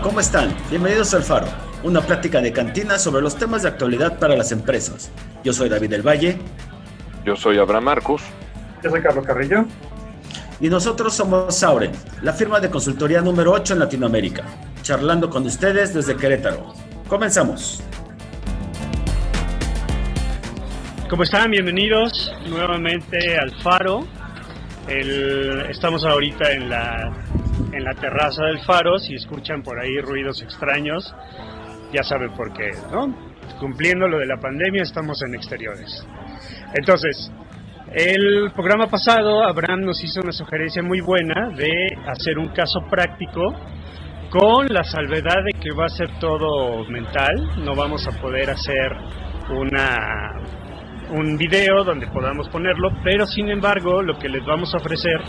Hola, 0.00 0.08
¿cómo 0.08 0.20
están? 0.20 0.56
Bienvenidos 0.70 1.12
al 1.12 1.22
Faro, 1.22 1.46
una 1.82 2.00
plática 2.00 2.40
de 2.40 2.54
cantina 2.54 2.98
sobre 2.98 3.20
los 3.20 3.36
temas 3.36 3.64
de 3.64 3.68
actualidad 3.68 4.18
para 4.18 4.34
las 4.34 4.50
empresas. 4.50 5.10
Yo 5.44 5.52
soy 5.52 5.68
David 5.68 5.90
del 5.90 6.00
Valle. 6.00 6.38
Yo 7.22 7.36
soy 7.36 7.58
Abraham 7.58 7.84
Marcos. 7.84 8.22
Yo 8.82 8.88
soy 8.88 9.02
Carlos 9.02 9.26
Carrillo. 9.26 9.66
Y 10.58 10.70
nosotros 10.70 11.14
somos 11.14 11.54
Sauren, 11.54 11.92
la 12.22 12.32
firma 12.32 12.60
de 12.60 12.70
consultoría 12.70 13.20
número 13.20 13.52
8 13.52 13.74
en 13.74 13.78
Latinoamérica, 13.78 14.44
charlando 14.80 15.28
con 15.28 15.44
ustedes 15.44 15.92
desde 15.92 16.16
Querétaro. 16.16 16.72
Comenzamos. 17.06 17.82
¿Cómo 21.10 21.24
están? 21.24 21.50
Bienvenidos 21.50 22.32
nuevamente 22.48 23.36
al 23.36 23.50
Faro. 23.60 24.06
estamos 25.68 26.04
ahorita 26.06 26.52
en 26.52 26.70
la 26.70 27.12
en 27.72 27.84
la 27.84 27.94
terraza 27.94 28.44
del 28.44 28.60
faro. 28.60 28.98
Si 28.98 29.14
escuchan 29.14 29.62
por 29.62 29.78
ahí 29.78 30.00
ruidos 30.00 30.42
extraños, 30.42 31.14
ya 31.92 32.02
saben 32.02 32.32
por 32.32 32.52
qué, 32.52 32.70
¿no? 32.90 33.14
Cumpliendo 33.58 34.08
lo 34.08 34.18
de 34.18 34.26
la 34.26 34.36
pandemia, 34.36 34.82
estamos 34.82 35.22
en 35.22 35.34
exteriores. 35.34 36.06
Entonces, 36.74 37.30
el 37.92 38.52
programa 38.54 38.86
pasado, 38.86 39.42
Abraham 39.42 39.80
nos 39.80 40.02
hizo 40.04 40.20
una 40.20 40.32
sugerencia 40.32 40.82
muy 40.82 41.00
buena 41.00 41.50
de 41.56 41.72
hacer 42.06 42.38
un 42.38 42.48
caso 42.48 42.80
práctico 42.88 43.52
con 44.30 44.68
la 44.68 44.84
salvedad 44.84 45.42
de 45.44 45.58
que 45.58 45.72
va 45.72 45.86
a 45.86 45.88
ser 45.88 46.08
todo 46.20 46.84
mental, 46.88 47.64
no 47.64 47.74
vamos 47.74 48.06
a 48.06 48.12
poder 48.20 48.48
hacer 48.50 48.92
una 49.50 50.40
un 51.10 51.36
video 51.36 51.84
donde 51.84 52.06
podamos 52.08 52.48
ponerlo, 52.48 52.90
pero 53.02 53.26
sin 53.26 53.48
embargo 53.48 54.02
lo 54.02 54.18
que 54.18 54.28
les 54.28 54.44
vamos 54.44 54.72
a 54.74 54.78
ofrecer 54.78 55.20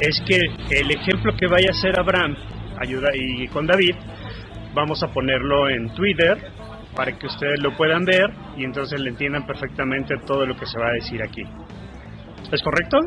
es 0.00 0.20
que 0.26 0.40
el 0.70 0.90
ejemplo 0.90 1.34
que 1.36 1.46
vaya 1.46 1.68
a 1.68 1.72
hacer 1.72 1.98
Abraham 1.98 2.36
ayuda 2.80 3.08
y 3.14 3.46
con 3.48 3.66
David 3.66 3.94
vamos 4.74 5.02
a 5.02 5.08
ponerlo 5.08 5.68
en 5.68 5.90
Twitter 5.90 6.38
para 6.94 7.16
que 7.16 7.26
ustedes 7.26 7.60
lo 7.60 7.76
puedan 7.76 8.04
ver 8.04 8.30
y 8.56 8.64
entonces 8.64 9.00
le 9.00 9.10
entiendan 9.10 9.46
perfectamente 9.46 10.14
todo 10.26 10.46
lo 10.46 10.56
que 10.56 10.66
se 10.66 10.78
va 10.78 10.88
a 10.88 10.92
decir 10.92 11.22
aquí. 11.22 11.42
¿Es 12.50 12.62
correcto? 12.62 12.98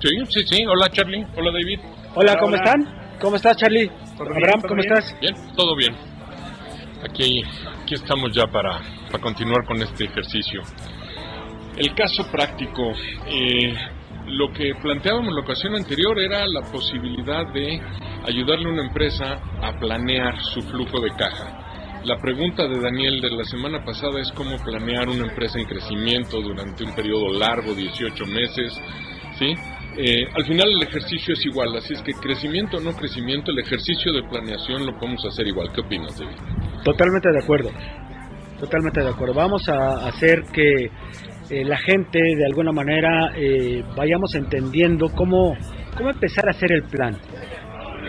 Sí, 0.00 0.08
sí, 0.28 0.42
sí. 0.46 0.66
Hola 0.66 0.88
Charlie, 0.90 1.24
hola 1.36 1.52
David. 1.52 1.80
Hola, 2.14 2.36
¿cómo 2.38 2.56
están? 2.56 3.16
¿Cómo 3.20 3.36
estás 3.36 3.56
Charlie? 3.56 3.90
Abraham, 4.18 4.62
¿cómo 4.66 4.80
estás? 4.80 5.16
Bien, 5.20 5.34
todo 5.56 5.76
bien. 5.76 5.94
Aquí, 7.08 7.42
aquí 7.82 7.94
estamos 7.94 8.34
ya 8.34 8.46
para, 8.46 8.80
para 9.06 9.22
continuar 9.22 9.64
con 9.64 9.80
este 9.80 10.04
ejercicio. 10.04 10.62
El 11.78 11.94
caso 11.94 12.28
práctico, 12.28 12.92
eh, 13.28 13.72
lo 14.26 14.52
que 14.52 14.74
planteábamos 14.82 15.28
en 15.28 15.34
la 15.36 15.42
ocasión 15.42 15.76
anterior 15.76 16.18
era 16.18 16.44
la 16.48 16.62
posibilidad 16.72 17.46
de 17.52 17.80
ayudarle 18.26 18.68
a 18.68 18.72
una 18.72 18.84
empresa 18.84 19.40
a 19.62 19.78
planear 19.78 20.42
su 20.42 20.60
flujo 20.62 21.00
de 21.00 21.10
caja. 21.10 22.02
La 22.04 22.16
pregunta 22.16 22.66
de 22.66 22.80
Daniel 22.80 23.20
de 23.20 23.30
la 23.30 23.44
semana 23.44 23.84
pasada 23.84 24.20
es 24.20 24.32
cómo 24.32 24.56
planear 24.56 25.08
una 25.08 25.28
empresa 25.28 25.60
en 25.60 25.66
crecimiento 25.66 26.40
durante 26.40 26.82
un 26.82 26.96
periodo 26.96 27.32
largo, 27.38 27.72
18 27.72 28.26
meses, 28.26 28.74
¿sí? 29.38 29.54
Eh, 29.96 30.26
al 30.34 30.44
final 30.46 30.70
el 30.70 30.82
ejercicio 30.82 31.34
es 31.34 31.46
igual, 31.46 31.76
así 31.76 31.94
es 31.94 32.02
que 32.02 32.12
crecimiento 32.12 32.78
o 32.78 32.80
no 32.80 32.92
crecimiento, 32.92 33.52
el 33.52 33.60
ejercicio 33.60 34.12
de 34.12 34.24
planeación 34.24 34.84
lo 34.84 34.98
podemos 34.98 35.24
hacer 35.26 35.46
igual. 35.46 35.70
¿Qué 35.72 35.80
opinas, 35.80 36.18
David? 36.18 36.36
Totalmente 36.84 37.30
de 37.30 37.38
acuerdo, 37.40 37.70
totalmente 38.58 39.00
de 39.00 39.08
acuerdo. 39.10 39.34
Vamos 39.34 39.68
a 39.68 40.08
hacer 40.08 40.42
que 40.52 40.90
eh, 41.50 41.64
la 41.64 41.78
gente 41.78 42.18
de 42.18 42.46
alguna 42.46 42.72
manera 42.72 43.32
eh, 43.36 43.82
vayamos 43.96 44.34
entendiendo 44.34 45.08
cómo, 45.08 45.56
cómo 45.96 46.10
empezar 46.10 46.46
a 46.46 46.50
hacer 46.50 46.72
el 46.72 46.82
plan. 46.84 47.16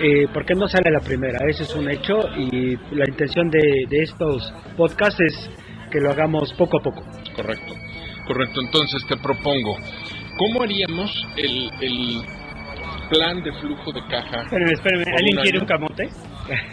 Eh, 0.02 0.28
porque 0.34 0.56
no 0.56 0.68
sale 0.68 0.92
la 0.92 1.02
primera, 1.02 1.40
ese 1.50 1.64
es 1.64 1.76
un 1.76 1.90
hecho 1.90 2.20
y 2.38 2.78
la 2.96 3.04
intención 3.06 3.50
de, 3.50 3.86
de 3.90 4.04
estos 4.04 4.54
podcasts 4.78 5.20
es 5.20 5.50
que 5.92 6.00
lo 6.00 6.12
hagamos 6.12 6.54
poco 6.54 6.78
a 6.78 6.82
poco. 6.82 7.04
Correcto, 7.36 7.74
correcto. 8.26 8.62
Entonces 8.62 9.06
te 9.08 9.18
propongo, 9.18 9.78
¿cómo 10.38 10.64
haríamos 10.64 11.12
el, 11.36 11.70
el 11.82 12.22
plan 13.10 13.44
de 13.44 13.52
flujo 13.60 13.92
de 13.92 14.02
caja? 14.08 14.44
Espérenme, 14.44 14.74
espérenme, 14.74 15.06
¿alguien 15.18 15.38
quiere 15.42 15.60
un 15.60 15.66
camote? 15.66 16.10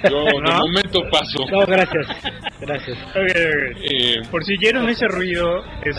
Yo 0.09 0.25
de 0.25 0.53
momento 0.59 1.01
paso. 1.11 1.45
No, 1.51 1.67
gracias, 1.67 2.07
gracias. 2.61 2.99
Eh, 3.17 4.23
Por 4.31 4.45
si 4.45 4.53
oyeron 4.55 4.89
ese 4.89 5.07
ruido, 5.09 5.65
es 5.85 5.97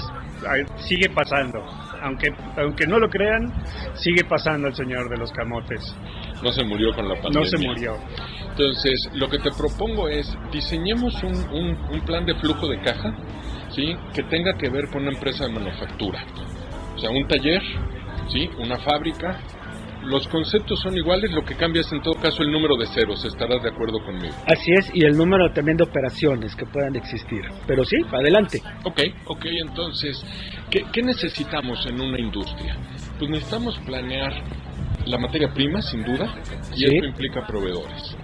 sigue 0.79 1.09
pasando. 1.09 1.63
Aunque, 2.01 2.27
aunque 2.57 2.85
no 2.85 2.99
lo 2.99 3.09
crean, 3.09 3.51
sigue 3.95 4.23
pasando 4.23 4.67
el 4.67 4.75
señor 4.75 5.09
de 5.09 5.17
los 5.17 5.31
camotes. 5.31 5.95
No 6.43 6.51
se 6.51 6.63
murió 6.63 6.93
con 6.93 7.07
la 7.07 7.15
pandemia. 7.15 7.39
No 7.39 7.45
se 7.45 7.57
murió. 7.57 7.93
Entonces, 8.49 9.09
lo 9.13 9.29
que 9.29 9.39
te 9.39 9.51
propongo 9.51 10.07
es, 10.07 10.35
diseñemos 10.51 11.21
un, 11.23 11.77
un, 11.91 12.01
plan 12.01 12.25
de 12.25 12.35
flujo 12.35 12.67
de 12.67 12.79
caja 12.81 13.15
¿sí? 13.69 13.95
que 14.13 14.23
tenga 14.23 14.57
que 14.57 14.69
ver 14.69 14.87
con 14.89 15.03
una 15.03 15.11
empresa 15.11 15.45
de 15.45 15.53
manufactura. 15.53 16.23
O 16.95 16.99
sea, 16.99 17.09
un 17.11 17.27
taller, 17.27 17.61
¿sí? 18.29 18.49
una 18.57 18.79
fábrica, 18.79 19.39
los 20.07 20.28
conceptos 20.28 20.79
son 20.79 20.97
iguales, 20.97 21.31
lo 21.31 21.44
que 21.44 21.56
cambia 21.56 21.81
es 21.81 21.91
en 21.91 22.01
todo 22.01 22.13
caso 22.16 22.41
el 22.41 22.51
número 22.51 22.78
de 22.78 22.88
ceros, 22.88 23.23
estarás 23.25 23.62
de 23.62 23.69
acuerdo 23.69 24.00
conmigo. 24.03 24.34
Así 24.45 24.72
es, 24.72 24.90
y 24.94 25.03
el 25.03 25.18
número 25.18 25.51
también 25.51 25.78
de 25.78 25.84
operaciones 25.84 26.56
que 26.56 26.66
puedan 26.66 26.95
existir. 26.95 27.41
Pero 27.68 27.84
sí, 27.84 27.97
adelante. 28.12 28.62
Ok, 28.85 29.01
ok, 29.25 29.46
entonces, 29.67 30.23
¿qué, 30.69 31.01
necesitamos 31.01 31.85
en 31.88 32.01
una 32.01 32.19
industria? 32.19 32.78
Pues 33.19 33.29
necesitamos 33.29 33.78
planear 33.79 34.31
la 35.06 35.17
materia 35.17 35.50
prima, 35.53 35.81
sin 35.81 36.03
duda, 36.03 36.34
y 36.75 36.85
esto 36.85 37.06
implica 37.06 37.46
proveedores. 37.46 38.16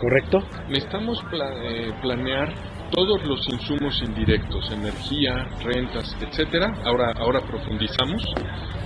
¿Correcto? 0.00 0.38
Necesitamos 0.68 1.22
eh, 1.32 1.92
planear 2.00 2.54
todos 2.90 3.22
los 3.24 3.46
insumos 3.48 4.00
indirectos, 4.02 4.70
energía, 4.72 5.48
rentas, 5.62 6.16
etcétera. 6.20 6.74
Ahora, 6.84 7.12
ahora 7.18 7.40
profundizamos, 7.40 8.22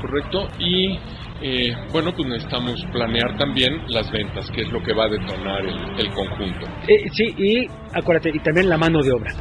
¿correcto? 0.01 0.49
Y 0.59 0.99
eh, 1.45 1.75
bueno, 1.93 2.13
pues 2.15 2.29
necesitamos 2.29 2.85
planear 2.93 3.37
también 3.37 3.83
las 3.89 4.11
ventas, 4.13 4.49
que 4.51 4.63
es 4.63 4.71
lo 4.71 4.83
que 4.83 4.93
va 4.93 5.05
a 5.05 5.09
detonar 5.09 5.65
el, 5.99 6.11
conjunto. 6.13 6.67
Eh, 6.87 7.09
sí, 7.13 7.35
y 7.37 7.67
acuérdate, 7.93 8.31
y 8.33 8.39
también 8.39 8.69
la 8.69 8.79
mano 8.79 9.03
de 9.03 9.13
obra. 9.13 9.33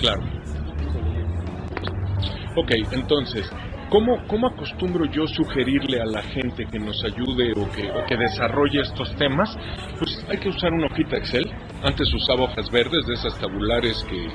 Claro. 0.00 0.22
Ok, 2.56 2.72
entonces, 2.92 3.50
¿cómo, 3.90 4.22
¿cómo 4.26 4.48
acostumbro 4.48 5.04
yo 5.06 5.26
sugerirle 5.26 6.00
a 6.00 6.06
la 6.06 6.22
gente 6.22 6.66
que 6.66 6.78
nos 6.78 7.02
ayude 7.04 7.52
o 7.56 7.70
que, 7.70 7.90
o 7.90 8.04
que 8.06 8.16
desarrolle 8.16 8.82
estos 8.82 9.14
temas? 9.16 9.56
Pues 9.98 10.24
hay 10.28 10.38
que 10.38 10.48
usar 10.48 10.72
una 10.72 10.86
hojita 10.86 11.16
Excel. 11.16 11.50
Antes 11.82 12.12
usaba 12.14 12.44
hojas 12.44 12.70
verdes, 12.70 13.06
de 13.06 13.14
esas 13.14 13.38
tabulares 13.38 14.04
que, 14.08 14.26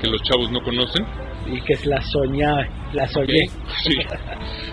que 0.00 0.08
los 0.08 0.22
chavos 0.22 0.50
no 0.50 0.60
conocen 0.60 1.06
y 1.46 1.60
que 1.62 1.72
es 1.72 1.86
la 1.86 2.00
soña, 2.02 2.68
la 2.92 3.06
soñé. 3.08 3.48
sí. 3.82 3.96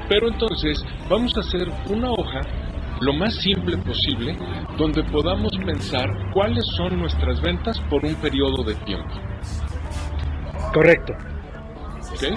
Pero 0.10 0.30
entonces 0.30 0.84
vamos 1.10 1.36
a 1.38 1.42
hacer 1.42 1.68
una 1.90 2.12
hoja 2.12 2.42
lo 3.02 3.14
más 3.14 3.36
simple 3.36 3.78
posible 3.78 4.36
donde 4.78 5.04
podamos 5.04 5.52
pensar 5.66 6.10
cuáles 6.34 6.66
son 6.76 7.00
nuestras 7.00 7.42
ventas 7.42 7.80
por 7.90 8.04
un 8.04 8.16
periodo 8.16 8.64
de 8.64 8.76
tiempo. 8.76 9.14
Correcto. 10.74 11.14
¿Okay? 12.16 12.34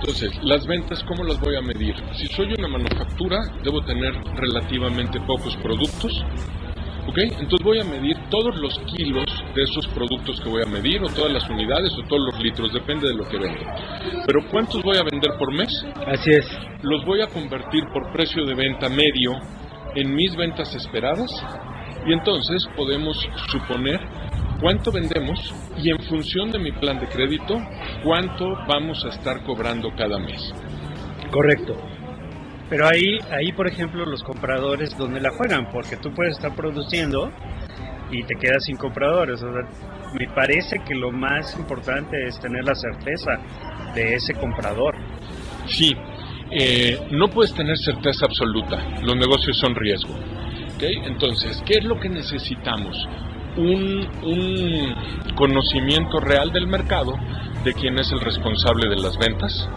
Entonces, 0.00 0.32
las 0.42 0.66
ventas, 0.66 1.04
¿cómo 1.04 1.24
las 1.24 1.38
voy 1.40 1.56
a 1.56 1.60
medir? 1.60 1.94
Si 2.14 2.26
soy 2.28 2.54
una 2.58 2.68
manufactura, 2.68 3.38
debo 3.62 3.82
tener 3.82 4.14
relativamente 4.34 5.20
pocos 5.20 5.54
productos, 5.58 6.24
¿Ok? 7.06 7.16
Entonces 7.18 7.64
voy 7.64 7.80
a 7.80 7.84
medir 7.84 8.16
todos 8.28 8.54
los 8.56 8.78
kilos 8.94 9.24
de 9.54 9.62
esos 9.62 9.86
productos 9.88 10.40
que 10.40 10.48
voy 10.48 10.62
a 10.62 10.66
medir, 10.66 11.02
o 11.02 11.08
todas 11.08 11.32
las 11.32 11.48
unidades, 11.48 11.92
o 11.94 12.06
todos 12.06 12.22
los 12.30 12.40
litros, 12.40 12.72
depende 12.72 13.08
de 13.08 13.14
lo 13.14 13.26
que 13.26 13.38
vendo. 13.38 13.60
Pero 14.26 14.40
¿cuántos 14.50 14.82
voy 14.82 14.96
a 14.98 15.02
vender 15.02 15.32
por 15.38 15.52
mes? 15.52 15.84
Así 16.06 16.30
es. 16.30 16.46
Los 16.82 17.04
voy 17.04 17.22
a 17.22 17.26
convertir 17.26 17.84
por 17.92 18.12
precio 18.12 18.44
de 18.44 18.54
venta 18.54 18.88
medio 18.88 19.32
en 19.96 20.14
mis 20.14 20.36
ventas 20.36 20.72
esperadas, 20.74 21.30
y 22.06 22.12
entonces 22.12 22.64
podemos 22.76 23.16
suponer 23.50 23.98
cuánto 24.60 24.92
vendemos 24.92 25.54
y 25.76 25.90
en 25.90 25.98
función 26.00 26.50
de 26.50 26.58
mi 26.58 26.72
plan 26.72 27.00
de 27.00 27.08
crédito, 27.08 27.58
cuánto 28.04 28.56
vamos 28.68 29.04
a 29.04 29.08
estar 29.08 29.42
cobrando 29.44 29.90
cada 29.96 30.18
mes. 30.18 30.52
Correcto. 31.30 31.76
Pero 32.68 32.86
ahí, 32.86 33.18
ahí, 33.32 33.52
por 33.52 33.66
ejemplo, 33.66 34.06
los 34.06 34.22
compradores, 34.22 34.96
¿dónde 34.96 35.20
la 35.20 35.30
juegan? 35.30 35.70
Porque 35.72 35.96
tú 35.96 36.12
puedes 36.12 36.36
estar 36.36 36.54
produciendo 36.54 37.30
y 38.12 38.22
te 38.22 38.34
quedas 38.36 38.64
sin 38.64 38.76
compradores. 38.76 39.42
O 39.42 39.52
sea, 39.52 39.62
me 40.18 40.28
parece 40.28 40.76
que 40.86 40.94
lo 40.94 41.10
más 41.10 41.56
importante 41.58 42.16
es 42.26 42.38
tener 42.38 42.64
la 42.64 42.74
certeza 42.74 43.38
de 43.94 44.14
ese 44.14 44.34
comprador. 44.34 44.94
Sí, 45.66 45.96
eh, 46.52 46.98
no 47.10 47.28
puedes 47.28 47.54
tener 47.54 47.76
certeza 47.78 48.26
absoluta. 48.26 49.00
Los 49.02 49.16
negocios 49.16 49.56
son 49.58 49.74
riesgo. 49.74 50.14
¿okay? 50.76 50.94
Entonces, 51.06 51.62
¿qué 51.66 51.74
es 51.78 51.84
lo 51.84 51.98
que 51.98 52.08
necesitamos? 52.08 52.96
Un, 53.56 54.06
un 54.22 55.34
conocimiento 55.34 56.20
real 56.20 56.52
del 56.52 56.66
mercado 56.66 57.14
de 57.64 57.74
quién 57.74 57.98
es 57.98 58.10
el 58.12 58.20
responsable 58.20 58.88
de 58.88 58.96
las 58.96 59.18
ventas, 59.18 59.68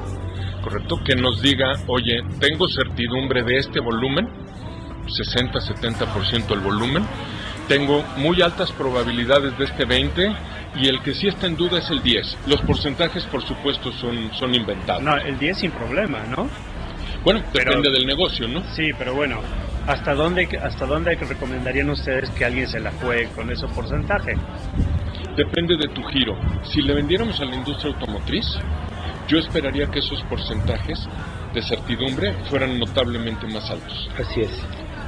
¿correcto? 0.61 0.99
Que 1.03 1.15
nos 1.15 1.41
diga, 1.41 1.73
oye, 1.87 2.21
tengo 2.39 2.67
certidumbre 2.69 3.43
de 3.43 3.57
este 3.57 3.79
volumen, 3.79 4.27
60-70% 5.07 6.47
del 6.47 6.59
volumen, 6.59 7.03
tengo 7.67 8.03
muy 8.17 8.41
altas 8.41 8.71
probabilidades 8.71 9.57
de 9.57 9.65
este 9.65 9.85
20 9.85 10.33
y 10.75 10.87
el 10.87 11.01
que 11.01 11.13
sí 11.13 11.27
está 11.27 11.47
en 11.47 11.55
duda 11.55 11.79
es 11.79 11.89
el 11.89 12.01
10. 12.01 12.37
Los 12.47 12.61
porcentajes, 12.61 13.23
por 13.25 13.43
supuesto, 13.43 13.91
son, 13.93 14.31
son 14.33 14.55
inventados. 14.55 15.03
No, 15.03 15.15
el 15.17 15.37
10 15.37 15.57
sin 15.57 15.71
problema, 15.71 16.19
¿no? 16.35 16.49
Bueno, 17.23 17.41
depende 17.53 17.89
del 17.89 18.05
negocio, 18.05 18.47
¿no? 18.47 18.63
Sí, 18.75 18.91
pero 18.97 19.13
bueno, 19.13 19.39
¿hasta 19.87 20.13
dónde, 20.13 20.47
¿hasta 20.61 20.85
dónde 20.85 21.15
recomendarían 21.15 21.89
ustedes 21.89 22.29
que 22.31 22.45
alguien 22.45 22.67
se 22.67 22.79
la 22.79 22.91
juegue 22.91 23.27
con 23.35 23.49
ese 23.51 23.67
porcentaje? 23.67 24.35
Depende 25.35 25.75
de 25.77 25.87
tu 25.93 26.03
giro. 26.03 26.37
Si 26.63 26.81
le 26.81 26.93
vendiéramos 26.93 27.39
a 27.41 27.45
la 27.45 27.55
industria 27.55 27.93
automotriz, 27.93 28.45
yo 29.27 29.39
esperaría 29.39 29.87
que 29.87 29.99
esos 29.99 30.21
porcentajes 30.23 31.07
de 31.53 31.61
certidumbre 31.61 32.33
fueran 32.49 32.77
notablemente 32.79 33.47
más 33.47 33.69
altos. 33.69 34.09
Así 34.19 34.41
es. 34.41 34.51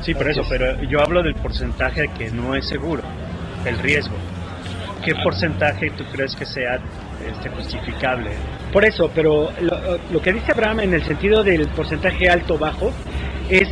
Sí, 0.02 0.14
por 0.14 0.30
eso, 0.30 0.42
pero 0.50 0.82
yo 0.84 1.02
hablo 1.02 1.24
del 1.24 1.36
porcentaje 1.36 2.08
que 2.18 2.30
no 2.32 2.56
es 2.56 2.68
seguro, 2.68 3.04
el 3.66 3.78
riesgo. 3.80 4.16
¿Qué 5.04 5.12
Ah. 5.12 5.22
porcentaje 5.24 5.92
tú 5.92 6.04
crees 6.12 6.36
que 6.36 6.46
sea 6.46 6.80
este, 7.28 7.50
justificable? 7.50 8.32
Por 8.72 8.86
eso, 8.86 9.12
pero 9.14 9.52
lo, 9.62 10.00
lo 10.12 10.22
que 10.22 10.34
dice 10.34 10.52
Abraham 10.52 10.82
en 10.82 10.94
el 10.96 11.04
sentido 11.04 11.44
del 11.44 11.68
porcentaje 11.70 12.30
alto 12.30 12.56
o 12.56 12.58
bajo 12.58 12.92
es 13.50 13.68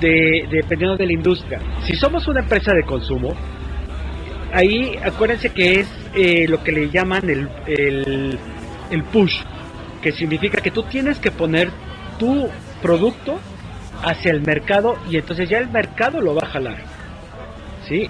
de, 0.00 0.46
dependiendo 0.50 0.96
de 0.96 1.06
la 1.06 1.12
industria. 1.12 1.60
Si 1.84 1.94
somos 1.94 2.26
una 2.28 2.40
empresa 2.40 2.72
de 2.72 2.82
consumo, 2.84 3.34
ahí 4.52 4.96
acuérdense 5.02 5.50
que 5.50 5.80
es 5.80 5.88
eh, 6.14 6.46
lo 6.48 6.62
que 6.62 6.72
le 6.72 6.90
llaman 6.90 7.28
el, 7.28 7.48
el, 7.66 8.38
el 8.90 9.02
push, 9.04 9.40
que 10.02 10.12
significa 10.12 10.60
que 10.60 10.70
tú 10.70 10.82
tienes 10.84 11.18
que 11.18 11.30
poner 11.30 11.70
tu 12.18 12.48
producto 12.82 13.38
hacia 14.02 14.30
el 14.30 14.42
mercado 14.42 14.96
y 15.10 15.16
entonces 15.16 15.48
ya 15.48 15.58
el 15.58 15.68
mercado 15.68 16.20
lo 16.20 16.34
va 16.34 16.42
a 16.44 16.50
jalar. 16.50 16.78
¿Sí? 17.86 18.08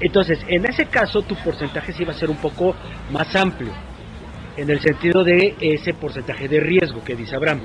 Entonces, 0.00 0.38
en 0.46 0.64
ese 0.64 0.86
caso, 0.86 1.22
tu 1.22 1.34
porcentaje 1.36 1.92
sí 1.92 2.04
va 2.04 2.12
a 2.12 2.16
ser 2.16 2.30
un 2.30 2.36
poco 2.36 2.76
más 3.10 3.34
amplio, 3.34 3.72
en 4.56 4.70
el 4.70 4.80
sentido 4.80 5.24
de 5.24 5.56
ese 5.60 5.94
porcentaje 5.94 6.48
de 6.48 6.60
riesgo 6.60 7.02
que 7.02 7.16
dice 7.16 7.34
Abraham. 7.34 7.62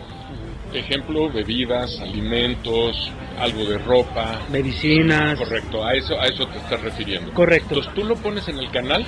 Ejemplo, 0.73 1.29
bebidas, 1.31 1.99
alimentos, 1.99 3.11
algo 3.39 3.63
de 3.65 3.77
ropa. 3.77 4.41
Medicinas. 4.51 5.37
Correcto, 5.37 5.85
a 5.85 5.93
eso, 5.93 6.19
a 6.19 6.25
eso 6.25 6.47
te 6.47 6.57
estás 6.57 6.81
refiriendo. 6.81 7.31
Correcto. 7.33 7.75
Entonces 7.75 7.93
tú 7.93 8.03
lo 8.03 8.15
pones 8.15 8.47
en 8.47 8.57
el 8.57 8.69
canal, 8.71 9.05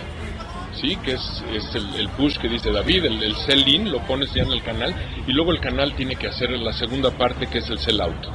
¿sí? 0.80 0.96
Que 0.98 1.14
es, 1.14 1.44
es 1.54 1.74
el, 1.76 1.96
el 1.96 2.10
push 2.10 2.38
que 2.38 2.48
dice 2.48 2.72
David, 2.72 3.06
el, 3.06 3.24
el 3.24 3.36
sell-in, 3.36 3.92
lo 3.92 4.00
pones 4.02 4.34
ya 4.34 4.44
en 4.44 4.52
el 4.52 4.62
canal 4.62 4.94
y 5.28 5.32
luego 5.32 5.52
el 5.52 5.60
canal 5.60 5.96
tiene 5.96 6.16
que 6.16 6.28
hacer 6.28 6.52
la 6.52 6.74
segunda 6.74 7.12
parte 7.12 7.48
que 7.48 7.60
es 7.60 7.70
el 7.70 7.80
sell-out, 7.80 8.28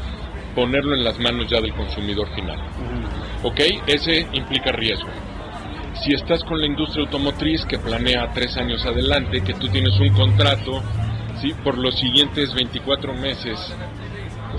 ponerlo 0.55 0.95
en 0.95 1.05
las 1.05 1.19
manos 1.19 1.49
ya 1.49 1.61
del 1.61 1.73
consumidor 1.75 2.29
final. 2.35 2.59
¿Ok? 3.43 3.61
Ese 3.87 4.27
implica 4.33 4.73
riesgo. 4.73 5.09
Si 6.03 6.15
estás 6.15 6.43
con 6.45 6.59
la 6.61 6.67
industria 6.67 7.05
automotriz 7.05 7.65
que 7.67 7.79
planea 7.79 8.31
tres 8.33 8.57
años 8.57 8.85
adelante, 8.87 9.43
que 9.43 9.55
tú 9.55 9.69
tienes 9.69 9.99
un 10.01 10.09
contrato, 10.15 10.83
¿sí? 11.41 11.55
Por 11.65 11.79
los 11.79 11.99
siguientes 11.99 12.55
24 12.55 13.15
meses, 13.15 13.59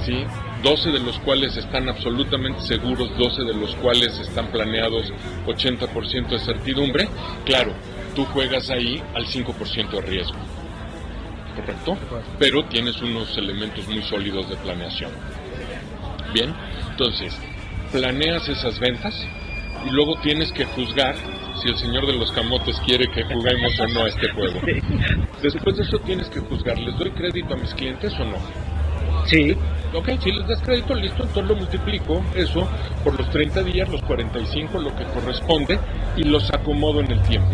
¿sí? 0.05 0.25
12 0.63 0.91
de 0.91 0.99
los 0.99 1.17
cuales 1.19 1.57
están 1.57 1.89
absolutamente 1.89 2.61
seguros, 2.61 3.17
12 3.17 3.43
de 3.43 3.53
los 3.53 3.75
cuales 3.75 4.19
están 4.19 4.47
planeados 4.47 5.11
80% 5.45 6.29
de 6.29 6.39
certidumbre, 6.39 7.09
claro, 7.45 7.73
tú 8.15 8.25
juegas 8.25 8.69
ahí 8.69 9.01
al 9.15 9.25
5% 9.25 9.89
de 9.89 10.01
riesgo. 10.01 10.37
¿Correcto? 11.55 11.97
Pero 12.39 12.63
tienes 12.65 13.01
unos 13.01 13.37
elementos 13.37 13.87
muy 13.87 14.01
sólidos 14.03 14.49
de 14.49 14.55
planeación. 14.57 15.11
Bien, 16.33 16.53
entonces, 16.89 17.37
planeas 17.91 18.47
esas 18.47 18.79
ventas 18.79 19.27
y 19.85 19.89
luego 19.89 20.15
tienes 20.21 20.51
que 20.53 20.65
juzgar 20.65 21.15
si 21.61 21.69
el 21.69 21.77
señor 21.77 22.05
de 22.07 22.13
los 22.13 22.31
camotes 22.31 22.79
quiere 22.85 23.07
que 23.11 23.23
juguemos 23.23 23.79
o 23.79 23.87
no 23.87 24.05
a 24.05 24.09
este 24.09 24.31
juego. 24.31 24.59
Después 25.41 25.77
de 25.77 25.83
eso 25.83 25.99
tienes 25.99 26.29
que 26.29 26.39
juzgar, 26.39 26.77
¿les 26.79 26.97
doy 26.97 27.11
crédito 27.11 27.53
a 27.53 27.57
mis 27.57 27.73
clientes 27.73 28.13
o 28.19 28.25
no? 28.25 28.37
Sí, 29.25 29.55
Ok, 29.93 30.07
si 30.23 30.31
les 30.31 30.47
das 30.47 30.61
crédito, 30.61 30.95
listo, 30.95 31.23
entonces 31.23 31.49
lo 31.49 31.55
multiplico 31.55 32.23
eso 32.33 32.65
por 33.03 33.17
los 33.19 33.29
30 33.29 33.61
días, 33.63 33.89
los 33.89 34.01
45, 34.03 34.79
lo 34.79 34.95
que 34.95 35.03
corresponde, 35.03 35.77
y 36.15 36.23
los 36.23 36.49
acomodo 36.53 37.01
en 37.01 37.11
el 37.11 37.21
tiempo. 37.23 37.49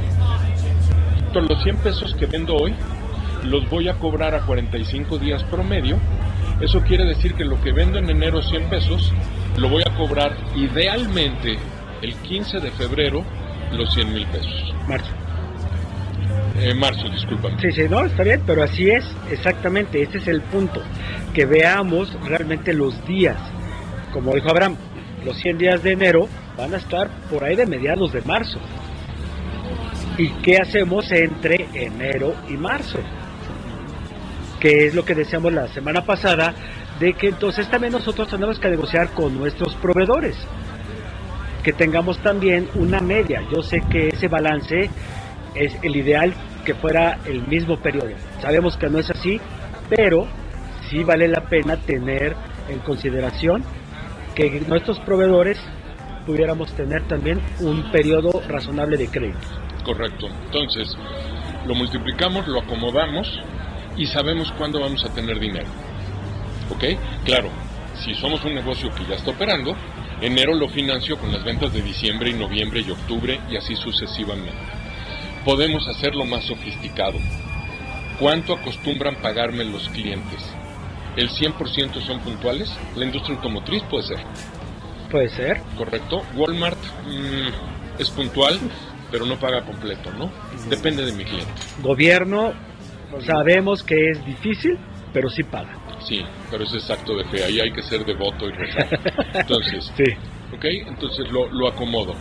Entonces 1.25 1.49
los 1.49 1.63
100 1.63 1.77
pesos 1.77 2.13
que 2.13 2.27
vendo 2.27 2.55
hoy, 2.55 2.75
los 3.43 3.67
voy 3.71 3.89
a 3.89 3.95
cobrar 3.95 4.35
a 4.35 4.45
45 4.45 5.17
días 5.17 5.43
promedio. 5.45 5.97
Eso 6.61 6.81
quiere 6.81 7.05
decir 7.05 7.33
que 7.33 7.43
lo 7.43 7.59
que 7.59 7.71
vendo 7.71 7.97
en 7.97 8.07
enero 8.07 8.43
100 8.43 8.69
pesos, 8.69 9.11
lo 9.57 9.67
voy 9.69 9.81
a 9.83 9.95
cobrar 9.95 10.37
idealmente 10.55 11.57
el 12.03 12.13
15 12.17 12.59
de 12.59 12.69
febrero 12.69 13.23
los 13.71 13.93
100 13.93 14.13
mil 14.13 14.25
pesos. 14.27 14.73
marzo. 14.87 15.11
Eh, 16.59 16.73
marzo, 16.73 17.07
discúlpame. 17.09 17.61
Sí, 17.61 17.71
sí, 17.71 17.83
no, 17.89 18.05
está 18.05 18.23
bien, 18.23 18.41
pero 18.45 18.63
así 18.63 18.89
es, 18.89 19.05
exactamente, 19.29 20.01
ese 20.01 20.17
es 20.17 20.27
el 20.27 20.41
punto, 20.41 20.81
que 21.33 21.45
veamos 21.45 22.17
realmente 22.23 22.73
los 22.73 23.05
días. 23.05 23.37
Como 24.11 24.33
dijo 24.33 24.49
Abraham, 24.49 24.75
los 25.23 25.37
100 25.37 25.57
días 25.57 25.83
de 25.83 25.91
enero 25.91 26.27
van 26.57 26.73
a 26.73 26.77
estar 26.77 27.09
por 27.29 27.43
ahí 27.43 27.55
de 27.55 27.65
mediados 27.67 28.11
de 28.11 28.21
marzo. 28.21 28.59
¿Y 30.17 30.29
qué 30.41 30.57
hacemos 30.57 31.11
entre 31.11 31.67
enero 31.73 32.33
y 32.49 32.53
marzo? 32.53 32.97
Que 34.59 34.87
es 34.87 34.95
lo 34.95 35.05
que 35.05 35.13
decíamos 35.13 35.53
la 35.53 35.67
semana 35.67 36.03
pasada, 36.03 36.55
de 36.99 37.13
que 37.13 37.27
entonces 37.27 37.69
también 37.69 37.93
nosotros 37.93 38.27
tenemos 38.27 38.57
que 38.57 38.69
negociar 38.69 39.09
con 39.09 39.37
nuestros 39.37 39.75
proveedores. 39.75 40.35
Que 41.67 41.73
tengamos 41.73 42.17
también 42.19 42.69
una 42.75 43.01
media. 43.01 43.41
Yo 43.53 43.61
sé 43.61 43.81
que 43.91 44.07
ese 44.07 44.29
balance 44.29 44.89
es 45.53 45.75
el 45.81 45.97
ideal 45.97 46.33
que 46.63 46.73
fuera 46.73 47.19
el 47.25 47.45
mismo 47.45 47.75
periodo. 47.75 48.11
Sabemos 48.41 48.77
que 48.77 48.87
no 48.87 48.99
es 48.99 49.09
así, 49.09 49.37
pero 49.89 50.29
sí 50.89 51.03
vale 51.03 51.27
la 51.27 51.41
pena 51.41 51.75
tener 51.75 52.37
en 52.69 52.79
consideración 52.79 53.65
que 54.33 54.61
nuestros 54.65 54.97
proveedores 55.01 55.59
pudiéramos 56.25 56.71
tener 56.71 57.05
también 57.09 57.41
un 57.59 57.91
periodo 57.91 58.41
razonable 58.47 58.95
de 58.95 59.09
crédito. 59.09 59.39
Correcto. 59.83 60.29
Entonces, 60.45 60.95
lo 61.65 61.75
multiplicamos, 61.75 62.47
lo 62.47 62.61
acomodamos 62.61 63.41
y 63.97 64.05
sabemos 64.05 64.53
cuándo 64.53 64.79
vamos 64.79 65.03
a 65.03 65.13
tener 65.13 65.37
dinero. 65.37 65.67
¿Ok? 66.69 66.85
Claro, 67.25 67.49
si 68.05 68.15
somos 68.15 68.41
un 68.45 68.55
negocio 68.55 68.89
que 68.95 69.03
ya 69.03 69.15
está 69.15 69.31
operando, 69.31 69.75
enero 70.21 70.53
lo 70.53 70.67
financio 70.69 71.17
con 71.17 71.31
las 71.31 71.43
ventas 71.43 71.73
de 71.73 71.81
diciembre 71.81 72.31
y 72.31 72.33
noviembre 72.33 72.81
y 72.81 72.91
octubre 72.91 73.39
y 73.49 73.57
así 73.57 73.75
sucesivamente. 73.75 74.53
Podemos 75.45 75.87
hacerlo 75.87 76.25
más 76.25 76.43
sofisticado. 76.45 77.17
¿Cuánto 78.19 78.53
acostumbran 78.53 79.15
pagarme 79.21 79.63
los 79.63 79.87
clientes? 79.89 80.43
¿El 81.15 81.29
100% 81.29 82.01
son 82.01 82.19
puntuales? 82.19 82.75
La 82.95 83.05
industria 83.05 83.35
automotriz 83.35 83.83
puede 83.83 84.07
ser. 84.07 84.17
Puede 85.09 85.29
ser. 85.29 85.61
¿correcto? 85.77 86.23
Walmart 86.35 86.77
mm, 87.05 87.99
es 88.01 88.09
puntual, 88.09 88.59
pero 89.11 89.25
no 89.25 89.39
paga 89.39 89.63
completo, 89.63 90.11
¿no? 90.13 90.31
Depende 90.69 91.05
de 91.05 91.13
mi 91.13 91.23
cliente. 91.23 91.51
Gobierno, 91.81 92.53
sabemos 93.25 93.83
que 93.83 94.11
es 94.11 94.25
difícil, 94.25 94.77
pero 95.13 95.29
sí 95.29 95.43
paga. 95.43 95.76
Sí, 95.99 96.23
pero 96.49 96.63
es 96.63 96.73
exacto 96.73 97.15
de 97.15 97.25
fe, 97.25 97.43
ahí 97.43 97.59
hay 97.59 97.71
que 97.71 97.81
ser 97.83 98.05
devoto 98.05 98.47
y 98.47 98.51
rezar. 98.51 98.87
Entonces, 99.33 99.91
Sí. 99.95 100.03
¿ok? 100.55 100.65
Entonces 100.87 101.29
lo, 101.31 101.49
lo 101.51 101.67
acomodo, 101.67 102.13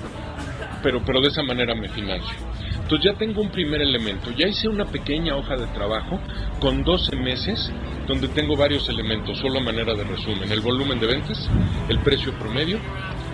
pero, 0.82 1.02
pero 1.04 1.20
de 1.20 1.28
esa 1.28 1.42
manera 1.42 1.74
me 1.74 1.88
financio. 1.88 2.36
Entonces 2.74 3.12
ya 3.12 3.18
tengo 3.18 3.40
un 3.42 3.50
primer 3.50 3.82
elemento, 3.82 4.30
ya 4.30 4.46
hice 4.46 4.68
una 4.68 4.84
pequeña 4.84 5.36
hoja 5.36 5.56
de 5.56 5.66
trabajo 5.68 6.20
con 6.60 6.84
12 6.84 7.16
meses 7.16 7.70
donde 8.06 8.28
tengo 8.28 8.56
varios 8.56 8.88
elementos, 8.88 9.38
solo 9.38 9.58
a 9.58 9.62
manera 9.62 9.92
de 9.94 10.04
resumen, 10.04 10.50
el 10.52 10.60
volumen 10.60 11.00
de 11.00 11.08
ventas, 11.08 11.48
el 11.88 11.98
precio 11.98 12.32
promedio, 12.38 12.78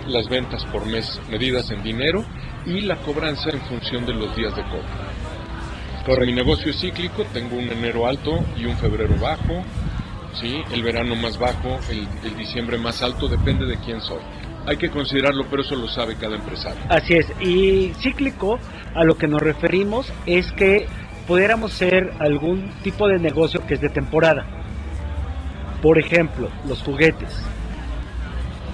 las 0.08 0.28
ventas 0.28 0.64
por 0.66 0.86
mes 0.86 1.20
medidas 1.30 1.70
en 1.70 1.82
dinero 1.82 2.24
y 2.64 2.80
la 2.80 2.96
cobranza 2.96 3.50
en 3.50 3.60
función 3.62 4.06
de 4.06 4.14
los 4.14 4.34
días 4.34 4.56
de 4.56 4.62
cobro. 4.62 4.82
Si 6.04 6.26
mi 6.26 6.32
negocio 6.32 6.70
es 6.70 6.80
cíclico, 6.80 7.24
tengo 7.32 7.56
un 7.56 7.70
enero 7.70 8.06
alto 8.06 8.40
y 8.56 8.64
un 8.64 8.76
febrero 8.76 9.14
bajo, 9.20 9.62
¿sí? 10.34 10.62
el 10.72 10.82
verano 10.82 11.14
más 11.14 11.38
bajo, 11.38 11.78
el, 11.90 12.06
el 12.24 12.36
diciembre 12.36 12.78
más 12.78 13.02
alto, 13.02 13.28
depende 13.28 13.66
de 13.66 13.78
quién 13.78 14.00
soy. 14.00 14.20
Hay 14.66 14.76
que 14.76 14.90
considerarlo, 14.90 15.46
pero 15.50 15.62
eso 15.62 15.74
lo 15.74 15.88
sabe 15.88 16.16
cada 16.16 16.36
empresario. 16.36 16.80
Así 16.88 17.14
es. 17.14 17.26
Y 17.40 17.92
cíclico, 18.00 18.58
a 18.94 19.04
lo 19.04 19.16
que 19.16 19.26
nos 19.26 19.40
referimos 19.40 20.12
es 20.26 20.52
que 20.52 20.86
pudiéramos 21.26 21.72
ser 21.72 22.12
algún 22.20 22.70
tipo 22.82 23.08
de 23.08 23.18
negocio 23.18 23.66
que 23.66 23.74
es 23.74 23.80
de 23.80 23.88
temporada. 23.88 24.46
Por 25.80 25.98
ejemplo, 25.98 26.48
los 26.68 26.80
juguetes. 26.82 27.30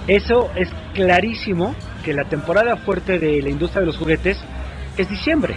Eso 0.07 0.49
es 0.55 0.69
clarísimo 0.93 1.75
que 2.03 2.13
la 2.13 2.25
temporada 2.25 2.77
fuerte 2.77 3.19
de 3.19 3.41
la 3.41 3.49
industria 3.49 3.81
de 3.81 3.87
los 3.87 3.97
juguetes 3.97 4.37
es 4.97 5.09
diciembre. 5.09 5.55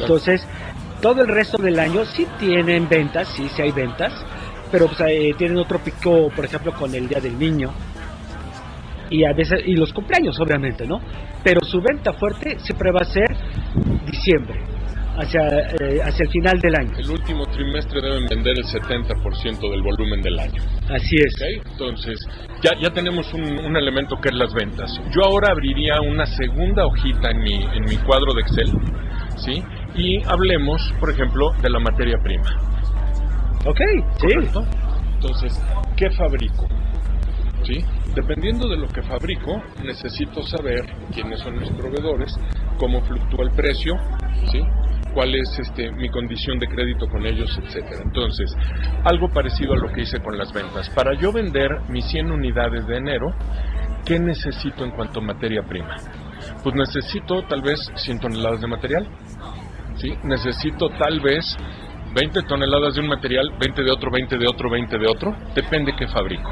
Entonces, 0.00 0.46
todo 1.00 1.22
el 1.22 1.28
resto 1.28 1.58
del 1.58 1.78
año 1.78 2.04
sí 2.04 2.26
tienen 2.38 2.88
ventas, 2.88 3.28
sí, 3.28 3.48
sí 3.54 3.62
hay 3.62 3.72
ventas, 3.72 4.12
pero 4.70 4.86
pues, 4.86 5.00
eh, 5.08 5.34
tienen 5.38 5.58
otro 5.58 5.78
pico, 5.78 6.30
por 6.34 6.44
ejemplo, 6.44 6.72
con 6.72 6.94
el 6.94 7.08
Día 7.08 7.20
del 7.20 7.38
Niño. 7.38 7.70
y 9.08 9.24
a 9.24 9.32
veces 9.32 9.62
y 9.64 9.76
los 9.76 9.92
cumpleaños 9.92 10.38
obviamente, 10.40 10.84
¿no? 10.84 11.00
Pero 11.44 11.60
su 11.64 11.80
venta 11.80 12.12
fuerte 12.14 12.58
siempre 12.58 12.90
va 12.90 13.02
a 13.02 13.04
ser 13.04 13.28
diciembre, 14.10 14.58
hacia 15.16 15.42
eh, 15.46 16.00
hacia 16.02 16.24
el 16.24 16.30
final 16.30 16.58
del 16.58 16.74
año. 16.74 16.98
El 16.98 17.10
último 17.10 17.46
trimestre 17.46 18.00
deben 18.02 18.26
vender 18.26 18.54
el 18.58 18.64
70% 18.64 19.70
del 19.70 19.82
volumen 19.82 20.20
del 20.22 20.38
año. 20.40 20.60
Así 20.88 21.14
es. 21.16 21.34
Entonces, 21.70 22.18
ya, 22.62 22.72
ya 22.80 22.90
tenemos 22.90 23.32
un, 23.32 23.44
un 23.64 23.76
elemento 23.76 24.16
que 24.20 24.30
es 24.30 24.34
las 24.34 24.52
ventas. 24.52 24.90
Yo 25.14 25.22
ahora 25.24 25.52
abriría 25.52 26.00
una 26.00 26.26
segunda 26.26 26.84
hojita 26.84 27.30
en 27.30 27.38
mi, 27.42 27.54
en 27.54 27.84
mi 27.84 27.96
cuadro 27.98 28.34
de 28.34 28.40
Excel, 28.40 28.72
¿sí? 29.36 29.62
Y 29.94 30.20
hablemos, 30.26 30.82
por 30.98 31.10
ejemplo, 31.10 31.52
de 31.62 31.70
la 31.70 31.78
materia 31.78 32.16
prima. 32.22 32.75
Ok, 33.66 33.80
sí. 34.18 34.28
Entonces, 35.14 35.60
¿qué 35.96 36.10
fabrico? 36.10 36.68
¿Sí? 37.64 37.84
Dependiendo 38.14 38.68
de 38.68 38.76
lo 38.76 38.86
que 38.86 39.02
fabrico, 39.02 39.60
necesito 39.82 40.42
saber 40.42 40.86
quiénes 41.12 41.40
son 41.40 41.58
mis 41.58 41.70
proveedores, 41.70 42.32
cómo 42.78 43.00
fluctúa 43.02 43.44
el 43.44 43.50
precio, 43.50 43.94
¿sí? 44.52 44.60
cuál 45.16 45.34
es 45.34 45.58
este, 45.58 45.90
mi 45.92 46.10
condición 46.10 46.58
de 46.58 46.68
crédito 46.68 47.08
con 47.08 47.24
ellos, 47.26 47.58
etcétera. 47.64 48.02
Entonces, 48.04 48.54
algo 49.02 49.30
parecido 49.30 49.72
a 49.72 49.78
lo 49.78 49.88
que 49.88 50.02
hice 50.02 50.20
con 50.20 50.36
las 50.36 50.52
ventas. 50.52 50.90
Para 50.90 51.18
yo 51.18 51.32
vender 51.32 51.70
mis 51.88 52.04
100 52.04 52.30
unidades 52.30 52.86
de 52.86 52.98
enero, 52.98 53.34
¿qué 54.04 54.20
necesito 54.20 54.84
en 54.84 54.90
cuanto 54.90 55.20
a 55.20 55.22
materia 55.22 55.62
prima? 55.62 55.96
Pues 56.62 56.74
necesito 56.74 57.42
tal 57.48 57.62
vez 57.62 57.80
100 57.94 58.20
toneladas 58.20 58.60
de 58.60 58.66
material, 58.66 59.08
¿sí? 59.96 60.12
Necesito 60.22 60.90
tal 60.90 61.18
vez 61.20 61.56
20 62.16 62.44
toneladas 62.44 62.94
de 62.94 63.02
un 63.02 63.08
material, 63.08 63.52
20 63.60 63.82
de 63.82 63.90
otro, 63.90 64.10
20 64.10 64.38
de 64.38 64.48
otro, 64.48 64.70
20 64.70 64.98
de 64.98 65.06
otro, 65.06 65.36
depende 65.54 65.92
qué 65.98 66.08
fabrico. 66.08 66.50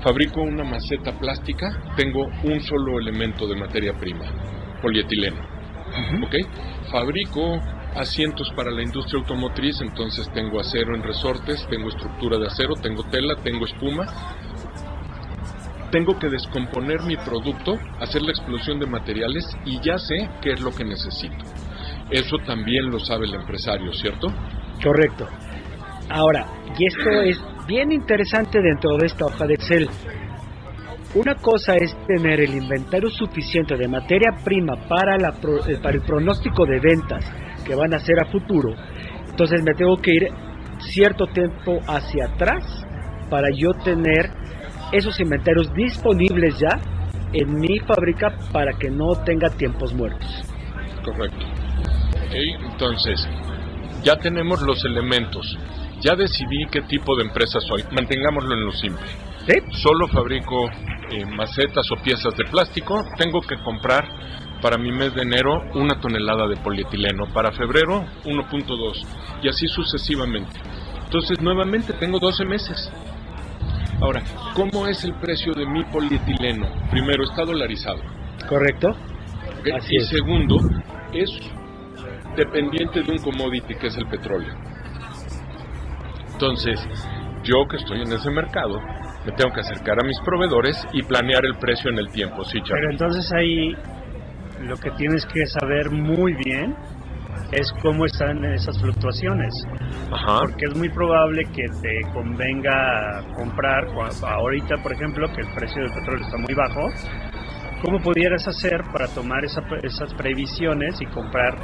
Fabrico 0.00 0.42
una 0.42 0.62
maceta 0.62 1.10
plástica, 1.18 1.66
tengo 1.96 2.24
un 2.44 2.60
solo 2.60 3.00
elemento 3.00 3.48
de 3.48 3.56
materia 3.56 3.94
prima, 3.94 4.26
polietileno. 4.80 5.42
¿Ok? 6.22 6.36
Fabrico 6.92 7.60
asientos 7.96 8.48
para 8.54 8.70
la 8.70 8.80
industria 8.80 9.18
automotriz, 9.18 9.80
entonces 9.80 10.30
tengo 10.32 10.60
acero 10.60 10.94
en 10.94 11.02
resortes, 11.02 11.66
tengo 11.68 11.88
estructura 11.88 12.38
de 12.38 12.46
acero, 12.46 12.74
tengo 12.80 13.02
tela, 13.10 13.34
tengo 13.42 13.64
espuma. 13.64 14.06
Tengo 15.90 16.16
que 16.16 16.28
descomponer 16.28 17.02
mi 17.02 17.16
producto, 17.16 17.76
hacer 17.98 18.22
la 18.22 18.30
explosión 18.30 18.78
de 18.78 18.86
materiales 18.86 19.44
y 19.64 19.80
ya 19.80 19.98
sé 19.98 20.30
qué 20.40 20.52
es 20.52 20.60
lo 20.60 20.70
que 20.70 20.84
necesito. 20.84 21.44
Eso 22.10 22.36
también 22.46 22.88
lo 22.88 23.00
sabe 23.00 23.26
el 23.26 23.34
empresario, 23.34 23.92
¿cierto? 23.92 24.28
Correcto. 24.82 25.26
Ahora, 26.08 26.46
y 26.78 26.86
esto 26.86 27.10
es 27.22 27.40
bien 27.66 27.90
interesante 27.92 28.60
dentro 28.60 28.96
de 28.96 29.06
esta 29.06 29.26
hoja 29.26 29.46
de 29.46 29.54
Excel. 29.54 29.88
Una 31.14 31.34
cosa 31.34 31.74
es 31.76 31.96
tener 32.06 32.40
el 32.40 32.54
inventario 32.54 33.08
suficiente 33.10 33.76
de 33.76 33.88
materia 33.88 34.32
prima 34.44 34.76
para, 34.88 35.16
la 35.16 35.30
eh, 35.66 35.78
para 35.82 35.96
el 35.96 36.02
pronóstico 36.02 36.66
de 36.66 36.78
ventas 36.78 37.24
que 37.64 37.74
van 37.74 37.94
a 37.94 37.96
hacer 37.96 38.20
a 38.20 38.30
futuro. 38.30 38.74
Entonces 39.28 39.62
me 39.62 39.72
tengo 39.74 39.96
que 39.96 40.12
ir 40.12 40.28
cierto 40.78 41.26
tiempo 41.26 41.80
hacia 41.88 42.26
atrás 42.26 42.64
para 43.30 43.48
yo 43.56 43.72
tener 43.82 44.30
esos 44.92 45.18
inventarios 45.20 45.72
disponibles 45.74 46.58
ya 46.58 46.78
en 47.32 47.58
mi 47.58 47.78
fábrica 47.80 48.36
para 48.52 48.72
que 48.78 48.90
no 48.90 49.14
tenga 49.24 49.48
tiempos 49.50 49.92
muertos. 49.94 50.28
Correcto. 51.04 51.46
Entonces, 52.32 53.26
ya 54.06 54.16
tenemos 54.16 54.62
los 54.62 54.84
elementos. 54.84 55.58
Ya 56.00 56.14
decidí 56.14 56.64
qué 56.70 56.82
tipo 56.82 57.16
de 57.16 57.24
empresa 57.24 57.58
soy. 57.60 57.82
Mantengámoslo 57.90 58.54
en 58.54 58.64
lo 58.64 58.70
simple. 58.70 59.04
¿Sí? 59.48 59.54
Solo 59.82 60.06
fabrico 60.06 60.70
eh, 61.10 61.26
macetas 61.26 61.90
o 61.90 61.96
piezas 61.96 62.32
de 62.36 62.44
plástico. 62.44 63.02
Tengo 63.18 63.40
que 63.40 63.56
comprar 63.64 64.04
para 64.62 64.78
mi 64.78 64.92
mes 64.92 65.12
de 65.12 65.22
enero 65.22 65.60
una 65.74 66.00
tonelada 66.00 66.46
de 66.46 66.56
polietileno. 66.56 67.26
Para 67.34 67.50
febrero 67.50 68.04
1.2 68.24 69.06
y 69.42 69.48
así 69.48 69.66
sucesivamente. 69.66 70.52
Entonces 71.04 71.40
nuevamente 71.40 71.92
tengo 71.94 72.20
12 72.20 72.44
meses. 72.44 72.92
Ahora, 74.00 74.22
¿cómo 74.54 74.86
es 74.86 75.02
el 75.02 75.14
precio 75.14 75.52
de 75.52 75.66
mi 75.66 75.82
polietileno? 75.82 76.68
Primero, 76.92 77.24
está 77.24 77.44
dolarizado. 77.44 78.02
¿Correcto? 78.48 78.94
Así 79.76 79.94
y 79.94 79.96
es. 79.96 80.08
segundo, 80.10 80.58
es 81.12 81.30
dependiente 82.36 83.02
de 83.02 83.12
un 83.12 83.18
commodity 83.18 83.74
que 83.74 83.88
es 83.88 83.96
el 83.96 84.06
petróleo. 84.06 84.54
Entonces, 86.32 86.78
yo 87.42 87.66
que 87.68 87.76
estoy 87.76 88.02
en 88.02 88.12
ese 88.12 88.30
mercado, 88.30 88.78
me 89.24 89.32
tengo 89.32 89.52
que 89.54 89.60
acercar 89.60 89.98
a 90.00 90.06
mis 90.06 90.20
proveedores 90.20 90.86
y 90.92 91.02
planear 91.02 91.44
el 91.44 91.56
precio 91.56 91.90
en 91.90 91.98
el 91.98 92.08
tiempo, 92.10 92.44
sí, 92.44 92.60
Pero 92.60 92.64
Charlie. 92.64 92.90
entonces 92.92 93.32
ahí 93.32 93.74
lo 94.60 94.76
que 94.76 94.90
tienes 94.92 95.24
que 95.26 95.46
saber 95.46 95.90
muy 95.90 96.34
bien 96.34 96.76
es 97.52 97.72
cómo 97.82 98.04
están 98.06 98.44
esas 98.44 98.78
fluctuaciones. 98.80 99.54
Ajá. 100.12 100.40
Porque 100.40 100.66
es 100.66 100.76
muy 100.76 100.88
probable 100.88 101.44
que 101.54 101.64
te 101.80 102.12
convenga 102.12 103.22
comprar, 103.36 103.86
ahorita 104.22 104.76
por 104.82 104.92
ejemplo, 104.92 105.26
que 105.32 105.42
el 105.42 105.48
precio 105.54 105.82
del 105.82 105.92
petróleo 105.92 106.26
está 106.26 106.36
muy 106.38 106.54
bajo, 106.54 106.88
¿cómo 107.82 108.00
pudieras 108.00 108.46
hacer 108.48 108.82
para 108.92 109.06
tomar 109.08 109.44
esa 109.44 109.62
esas 109.82 110.12
previsiones 110.14 111.00
y 111.00 111.06
comprar 111.06 111.54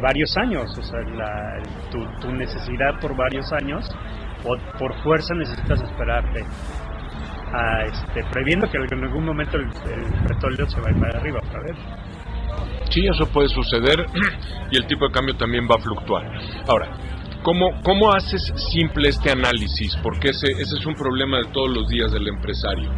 varios 0.00 0.36
años? 0.36 0.64
O 0.78 0.82
sea, 0.82 1.00
la- 1.00 1.62
tu, 1.90 2.04
tu 2.20 2.32
necesidad 2.32 2.98
por 3.00 3.16
varios 3.16 3.52
años, 3.52 3.88
o 4.44 4.56
por 4.78 4.94
fuerza 5.02 5.34
necesitas 5.34 5.80
esperarte. 5.82 6.44
A 7.52 7.84
este, 7.84 8.24
previendo 8.32 8.68
que 8.68 8.78
en 8.78 9.04
algún 9.04 9.24
momento 9.24 9.56
el, 9.56 9.64
el 9.64 10.26
petróleo 10.26 10.68
se 10.68 10.80
va 10.80 10.88
a 10.88 10.90
ir 10.90 10.98
para 10.98 11.18
arriba 11.20 11.38
otra 11.46 11.60
vez. 11.62 11.76
Sí, 12.90 13.06
eso 13.06 13.26
puede 13.32 13.48
suceder 13.48 14.06
y 14.70 14.76
el 14.76 14.86
tipo 14.86 15.06
de 15.06 15.12
cambio 15.12 15.36
también 15.36 15.66
va 15.70 15.76
a 15.76 15.78
fluctuar. 15.78 16.24
Ahora, 16.68 16.88
¿cómo, 17.44 17.80
cómo 17.84 18.12
haces 18.12 18.52
simple 18.72 19.10
este 19.10 19.30
análisis? 19.30 19.96
Porque 20.02 20.30
ese, 20.30 20.50
ese 20.50 20.76
es 20.76 20.86
un 20.86 20.94
problema 20.94 21.38
de 21.38 21.44
todos 21.52 21.70
los 21.70 21.88
días 21.88 22.10
del 22.10 22.26
empresario. 22.26 22.90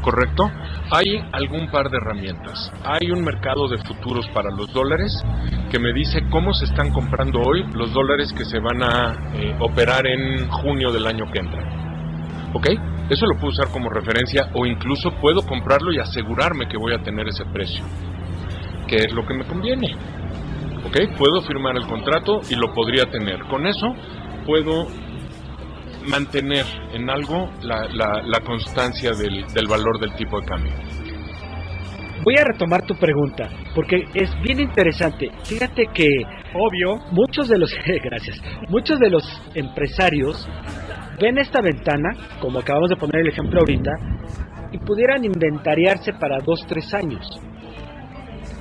¿Correcto? 0.00 0.50
Hay 0.90 1.22
algún 1.32 1.70
par 1.70 1.90
de 1.90 1.98
herramientas. 1.98 2.72
Hay 2.84 3.10
un 3.10 3.22
mercado 3.22 3.68
de 3.68 3.76
futuros 3.78 4.26
para 4.28 4.50
los 4.50 4.72
dólares 4.72 5.12
que 5.70 5.78
me 5.78 5.92
dice 5.92 6.22
cómo 6.30 6.54
se 6.54 6.64
están 6.64 6.92
comprando 6.92 7.40
hoy 7.40 7.64
los 7.74 7.92
dólares 7.92 8.32
que 8.32 8.44
se 8.44 8.60
van 8.60 8.82
a 8.82 9.32
eh, 9.34 9.54
operar 9.60 10.06
en 10.06 10.48
junio 10.48 10.92
del 10.92 11.06
año 11.06 11.30
que 11.30 11.40
entra. 11.40 12.52
¿Ok? 12.54 12.68
Eso 13.10 13.26
lo 13.26 13.34
puedo 13.34 13.48
usar 13.48 13.68
como 13.70 13.90
referencia 13.90 14.50
o 14.54 14.64
incluso 14.64 15.10
puedo 15.20 15.42
comprarlo 15.42 15.92
y 15.92 15.98
asegurarme 15.98 16.68
que 16.68 16.78
voy 16.78 16.94
a 16.94 17.02
tener 17.02 17.28
ese 17.28 17.44
precio 17.46 17.84
que 18.88 18.96
es 18.96 19.12
lo 19.12 19.24
que 19.24 19.34
me 19.34 19.44
conviene. 19.44 19.94
¿Ok? 20.84 21.16
Puedo 21.16 21.42
firmar 21.42 21.76
el 21.76 21.86
contrato 21.86 22.40
y 22.50 22.54
lo 22.54 22.72
podría 22.74 23.04
tener. 23.06 23.40
Con 23.50 23.66
eso 23.66 23.94
puedo 24.46 24.86
mantener 26.06 26.64
en 26.92 27.10
algo 27.10 27.50
la, 27.62 27.86
la- 27.92 28.40
constancia 28.40 29.12
del, 29.12 29.44
del 29.52 29.66
valor 29.66 29.98
del 30.00 30.14
tipo 30.14 30.40
de 30.40 30.46
cambio. 30.46 30.72
Voy 32.24 32.34
a 32.36 32.44
retomar 32.44 32.82
tu 32.86 32.94
pregunta, 32.94 33.48
porque 33.74 34.04
es 34.14 34.30
bien 34.42 34.60
interesante. 34.60 35.30
Fíjate 35.44 35.86
que 35.94 36.08
Obvio, 36.54 36.96
muchos 37.12 37.46
de 37.48 37.58
los 37.58 37.70
gracias, 38.02 38.40
muchos 38.68 38.98
de 38.98 39.10
los 39.10 39.22
empresarios 39.54 40.48
ven 41.20 41.36
esta 41.36 41.60
ventana, 41.60 42.08
como 42.40 42.60
acabamos 42.60 42.88
de 42.88 42.96
poner 42.96 43.20
el 43.20 43.28
ejemplo 43.28 43.60
ahorita, 43.60 43.90
y 44.72 44.78
pudieran 44.78 45.24
inventariarse 45.24 46.14
para 46.14 46.38
dos, 46.38 46.60
tres 46.66 46.92
años. 46.94 47.20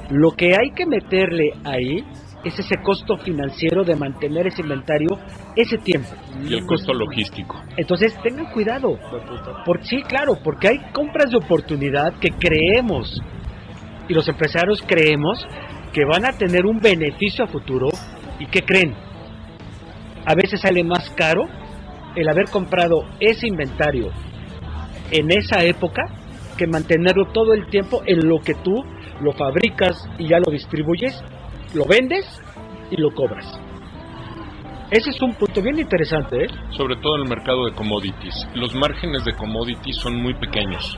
Lo 0.09 0.31
que 0.31 0.53
hay 0.55 0.71
que 0.75 0.85
meterle 0.85 1.51
ahí 1.65 2.03
es 2.43 2.57
ese 2.59 2.77
costo 2.81 3.17
financiero 3.17 3.83
de 3.83 3.95
mantener 3.95 4.47
ese 4.47 4.61
inventario 4.61 5.17
ese 5.55 5.77
tiempo. 5.77 6.09
Y 6.47 6.53
el 6.53 6.65
costo 6.65 6.93
logístico. 6.93 7.61
Entonces 7.75 8.15
tengan 8.21 8.51
cuidado. 8.51 8.97
Por, 9.65 9.83
sí, 9.83 10.01
claro, 10.03 10.37
porque 10.43 10.69
hay 10.69 10.79
compras 10.93 11.31
de 11.31 11.37
oportunidad 11.37 12.13
que 12.19 12.29
creemos, 12.29 13.21
y 14.07 14.13
los 14.13 14.27
empresarios 14.27 14.81
creemos, 14.87 15.45
que 15.91 16.05
van 16.05 16.25
a 16.25 16.37
tener 16.37 16.65
un 16.65 16.79
beneficio 16.79 17.43
a 17.43 17.47
futuro 17.47 17.89
y 18.39 18.45
que 18.45 18.61
creen. 18.61 18.93
A 20.25 20.35
veces 20.35 20.61
sale 20.61 20.83
más 20.83 21.09
caro 21.11 21.47
el 22.15 22.29
haber 22.29 22.45
comprado 22.49 23.03
ese 23.19 23.47
inventario 23.47 24.11
en 25.11 25.31
esa 25.31 25.63
época 25.63 26.03
que 26.57 26.67
mantenerlo 26.67 27.27
todo 27.31 27.53
el 27.53 27.67
tiempo 27.67 28.01
en 28.05 28.27
lo 28.27 28.39
que 28.39 28.53
tú 28.55 28.83
lo 29.21 29.33
fabricas 29.33 30.07
y 30.17 30.27
ya 30.27 30.39
lo 30.39 30.51
distribuyes, 30.51 31.23
lo 31.73 31.85
vendes 31.85 32.25
y 32.91 32.97
lo 32.97 33.13
cobras. 33.13 33.45
Ese 34.89 35.09
es 35.09 35.21
un 35.21 35.33
punto 35.33 35.61
bien 35.61 35.79
interesante, 35.79 36.45
¿eh? 36.45 36.47
Sobre 36.71 36.95
todo 36.95 37.17
en 37.17 37.23
el 37.23 37.29
mercado 37.29 37.65
de 37.65 37.73
commodities. 37.73 38.47
Los 38.55 38.73
márgenes 38.73 39.25
de 39.25 39.33
commodities 39.33 39.97
son 39.97 40.15
muy 40.21 40.33
pequeños. 40.35 40.97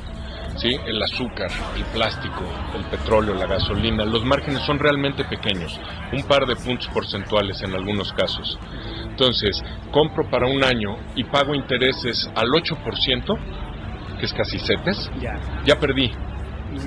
¿sí? 0.59 0.75
El 0.85 1.01
azúcar, 1.01 1.49
el 1.75 1.83
plástico, 1.93 2.43
el 2.75 2.83
petróleo, 2.85 3.33
la 3.33 3.47
gasolina, 3.47 4.05
los 4.05 4.25
márgenes 4.25 4.61
son 4.63 4.77
realmente 4.77 5.23
pequeños, 5.23 5.79
un 6.11 6.23
par 6.23 6.45
de 6.45 6.55
puntos 6.55 6.87
porcentuales 6.89 7.61
en 7.63 7.73
algunos 7.73 8.11
casos. 8.13 8.59
Entonces, 9.05 9.63
compro 9.91 10.29
para 10.29 10.47
un 10.47 10.63
año 10.63 10.97
y 11.15 11.23
pago 11.23 11.55
intereses 11.55 12.29
al 12.35 12.49
8%, 12.49 13.37
que 14.19 14.25
es 14.25 14.33
casi 14.33 14.59
CETES, 14.59 15.09
Ya. 15.21 15.39
ya 15.65 15.79
perdí, 15.79 16.11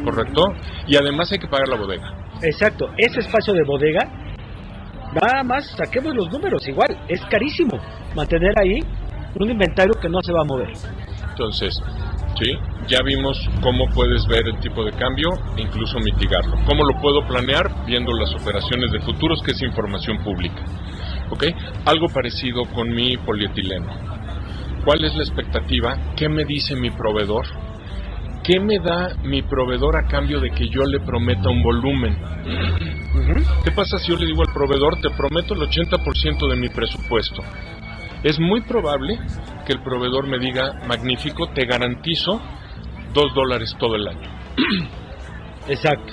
¿correcto? 0.05 0.45
Y 0.87 0.97
además 0.97 1.31
hay 1.33 1.39
que 1.39 1.49
pagar 1.49 1.69
la 1.69 1.77
bodega. 1.77 2.13
Exacto, 2.43 2.91
ese 2.97 3.21
espacio 3.21 3.53
de 3.55 3.63
bodega, 3.65 4.09
nada 5.21 5.43
más 5.45 5.67
saquemos 5.77 6.15
los 6.15 6.31
números, 6.31 6.67
igual, 6.69 6.99
es 7.09 7.21
carísimo 7.27 7.79
mantener 8.15 8.53
ahí 8.59 8.81
un 9.39 9.51
inventario 9.51 9.95
que 10.01 10.09
no 10.09 10.21
se 10.23 10.33
va 10.33 10.41
a 10.43 10.45
mover. 10.45 10.73
Entonces, 11.31 11.75
sí, 12.39 12.53
ya 12.89 12.99
vimos 13.05 13.39
cómo 13.63 13.87
puedes 13.95 14.27
ver 14.27 14.47
el 14.47 14.59
tipo 14.61 14.85
de 14.85 14.93
cambio 14.93 15.31
e 15.57 15.63
incluso 15.63 15.99
mitigarlo. 15.99 16.57
¿Cómo 16.67 16.85
lo 16.85 17.01
puedo 17.01 17.27
planear? 17.27 17.87
Viendo 17.87 18.13
las 18.13 18.35
operaciones 18.35 18.93
de 18.93 19.01
futuros, 19.01 19.41
que 19.43 19.53
es 19.53 19.63
información 19.63 20.19
pública. 20.23 20.63
¿Ok? 21.31 21.45
Algo 21.87 22.09
parecido 22.09 22.65
con 22.75 22.91
mi 22.91 23.17
polietileno. 23.17 23.89
¿Cuál 24.85 25.05
es 25.05 25.15
la 25.15 25.23
expectativa? 25.23 25.97
¿Qué 26.17 26.29
me 26.29 26.45
dice 26.45 26.77
mi 26.77 26.91
proveedor? 26.91 27.47
¿Qué 28.45 28.59
me 28.59 28.79
da 28.81 29.15
mi 29.23 29.43
proveedor 29.43 29.97
a 29.97 30.09
cambio 30.09 30.41
de 30.41 30.51
que 30.51 30.69
yo 30.69 30.83
le 30.83 30.99
prometa 31.01 31.49
un 31.49 31.63
volumen? 31.63 32.17
¿Qué 33.65 33.71
pasa 33.71 33.99
si 33.99 34.11
yo 34.11 34.19
le 34.19 34.27
digo 34.27 34.43
al 34.43 34.53
proveedor, 34.53 35.01
te 35.01 35.11
prometo 35.11 35.55
el 35.55 35.61
80% 35.61 36.49
de 36.49 36.57
mi 36.57 36.69
presupuesto? 36.69 37.43
Es 38.25 38.41
muy 38.41 38.63
probable 38.63 39.19
que 39.65 39.73
el 39.73 39.83
proveedor 39.83 40.27
me 40.27 40.39
diga, 40.39 40.73
magnífico, 40.87 41.49
te 41.49 41.67
garantizo 41.67 42.41
dos 43.15 43.33
dólares 43.35 43.77
todo 43.79 43.95
el 43.95 44.09
año. 44.09 44.29
Exacto, 45.69 46.13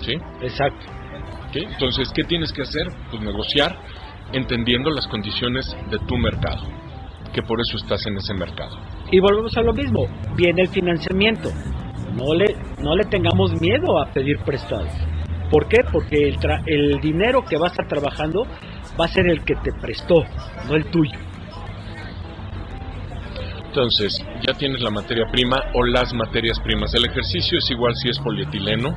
¿Sí? 0.00 0.12
exacto. 0.42 0.86
Entonces, 1.54 2.10
¿qué 2.14 2.24
tienes 2.24 2.52
que 2.52 2.62
hacer? 2.62 2.86
Pues 3.10 3.22
negociar 3.22 3.76
entendiendo 4.32 4.90
las 4.90 5.06
condiciones 5.06 5.64
de 5.90 5.98
tu 6.00 6.16
mercado, 6.18 6.66
que 7.34 7.42
por 7.42 7.58
eso 7.60 7.76
estás 7.76 8.06
en 8.06 8.16
ese 8.16 8.32
mercado. 8.34 8.78
Y 9.10 9.20
volvemos 9.20 9.56
a 9.56 9.62
lo 9.62 9.72
mismo, 9.74 10.06
viene 10.36 10.62
el 10.62 10.68
financiamiento. 10.68 11.50
No 12.14 12.32
le, 12.34 12.54
no 12.80 12.94
le 12.96 13.04
tengamos 13.04 13.60
miedo 13.60 14.00
a 14.00 14.06
pedir 14.12 14.38
prestado. 14.44 14.86
¿Por 15.50 15.66
qué? 15.68 15.78
Porque 15.92 16.16
el, 16.28 16.38
tra- 16.38 16.62
el 16.66 17.00
dinero 17.00 17.42
que 17.44 17.56
va 17.58 17.66
a 17.66 17.70
estar 17.70 17.86
trabajando 17.88 18.44
va 18.98 19.04
a 19.04 19.08
ser 19.08 19.26
el 19.28 19.44
que 19.44 19.54
te 19.56 19.72
prestó, 19.72 20.22
no 20.68 20.74
el 20.76 20.86
tuyo. 20.90 21.18
Entonces, 23.74 24.24
ya 24.46 24.54
tienes 24.54 24.80
la 24.82 24.90
materia 24.90 25.26
prima 25.32 25.60
o 25.74 25.82
las 25.82 26.14
materias 26.14 26.60
primas. 26.60 26.94
El 26.94 27.06
ejercicio 27.06 27.58
es 27.58 27.68
igual 27.72 27.92
si 27.96 28.08
es 28.08 28.20
polietileno, 28.20 28.94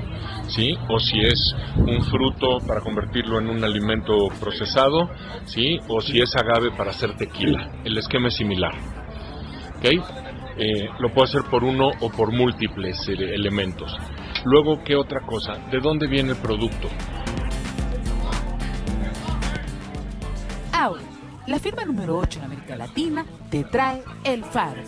¿sí? 0.50 0.78
O 0.88 1.00
si 1.00 1.20
es 1.20 1.56
un 1.78 2.04
fruto 2.04 2.60
para 2.60 2.82
convertirlo 2.82 3.40
en 3.40 3.50
un 3.50 3.64
alimento 3.64 4.28
procesado, 4.40 5.10
¿sí? 5.46 5.80
O 5.88 6.00
si 6.00 6.20
es 6.20 6.36
agave 6.36 6.70
para 6.78 6.92
hacer 6.92 7.18
tequila. 7.18 7.72
El 7.84 7.98
esquema 7.98 8.28
es 8.28 8.36
similar. 8.36 8.76
¿Ok? 9.78 9.86
Eh, 10.60 10.90
lo 11.00 11.12
puedo 11.12 11.24
hacer 11.26 11.42
por 11.50 11.64
uno 11.64 11.90
o 12.00 12.12
por 12.12 12.32
múltiples 12.32 13.10
eh, 13.10 13.14
elementos. 13.34 13.92
Luego, 14.46 14.84
¿qué 14.84 14.96
otra 14.96 15.22
cosa? 15.22 15.58
¿De 15.72 15.80
dónde 15.80 16.06
viene 16.06 16.34
el 16.34 16.38
producto? 16.38 16.88
La 21.48 21.60
firma 21.60 21.86
número 21.86 22.18
8 22.18 22.40
en 22.40 22.46
América 22.46 22.76
Latina, 22.76 23.26
te 23.50 23.64
trae 23.64 24.04
El 24.24 24.44
Faro. 24.44 24.82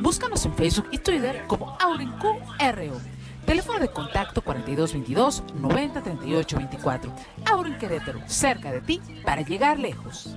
Búscanos 0.00 0.44
en 0.46 0.54
Facebook 0.54 0.86
y 0.92 0.98
Twitter 0.98 1.44
como 1.46 1.76
AurenQRO. 1.80 3.00
Teléfono 3.44 3.78
de 3.78 3.88
contacto 3.88 4.42
4222 4.42 5.44
9038 5.54 6.56
24. 6.56 7.12
Auren 7.52 7.78
Querétaro, 7.78 8.20
cerca 8.26 8.72
de 8.72 8.80
ti 8.80 9.00
para 9.24 9.42
llegar 9.42 9.78
lejos. 9.78 10.36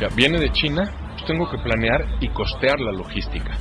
Ya, 0.00 0.08
viene 0.08 0.40
de 0.40 0.50
China, 0.52 0.90
pues 1.12 1.26
tengo 1.26 1.50
que 1.50 1.58
planear 1.58 2.06
y 2.20 2.28
costear 2.30 2.80
la 2.80 2.92
logística. 2.92 3.56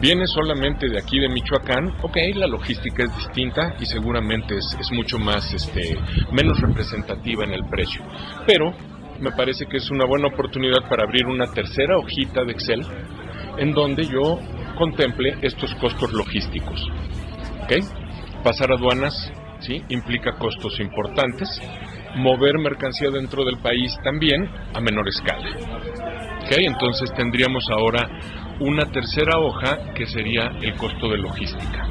Viene 0.00 0.26
solamente 0.26 0.88
de 0.88 0.98
aquí 0.98 1.18
de 1.18 1.28
Michoacán, 1.28 1.94
ok, 2.02 2.16
la 2.34 2.46
logística 2.46 3.04
es 3.04 3.16
distinta 3.16 3.74
y 3.78 3.86
seguramente 3.86 4.56
es, 4.56 4.76
es 4.80 4.90
mucho 4.92 5.18
más, 5.18 5.52
este, 5.52 5.96
menos 6.32 6.60
representativa 6.60 7.44
en 7.44 7.52
el 7.52 7.64
precio. 7.68 8.02
Pero 8.46 8.72
me 9.20 9.32
parece 9.32 9.66
que 9.66 9.76
es 9.76 9.90
una 9.90 10.06
buena 10.06 10.28
oportunidad 10.28 10.88
para 10.88 11.04
abrir 11.04 11.26
una 11.26 11.46
tercera 11.52 11.98
hojita 11.98 12.44
de 12.44 12.52
Excel 12.52 12.86
en 13.58 13.72
donde 13.72 14.04
yo 14.04 14.38
contemple 14.78 15.36
estos 15.42 15.74
costos 15.74 16.12
logísticos. 16.12 16.80
¿Ok? 17.62 17.84
Pasar 18.42 18.72
aduanas, 18.72 19.30
¿sí? 19.60 19.82
Implica 19.90 20.32
costos 20.38 20.80
importantes. 20.80 21.48
Mover 22.16 22.58
mercancía 22.58 23.10
dentro 23.10 23.44
del 23.44 23.58
país 23.58 23.94
también 24.02 24.48
a 24.74 24.80
menor 24.80 25.06
escala. 25.08 25.50
¿Ok? 26.44 26.52
Entonces 26.56 27.12
tendríamos 27.14 27.64
ahora 27.70 28.08
una 28.60 28.84
tercera 28.86 29.38
hoja 29.38 29.92
que 29.94 30.06
sería 30.06 30.52
el 30.62 30.74
costo 30.76 31.08
de 31.08 31.18
logística. 31.18 31.86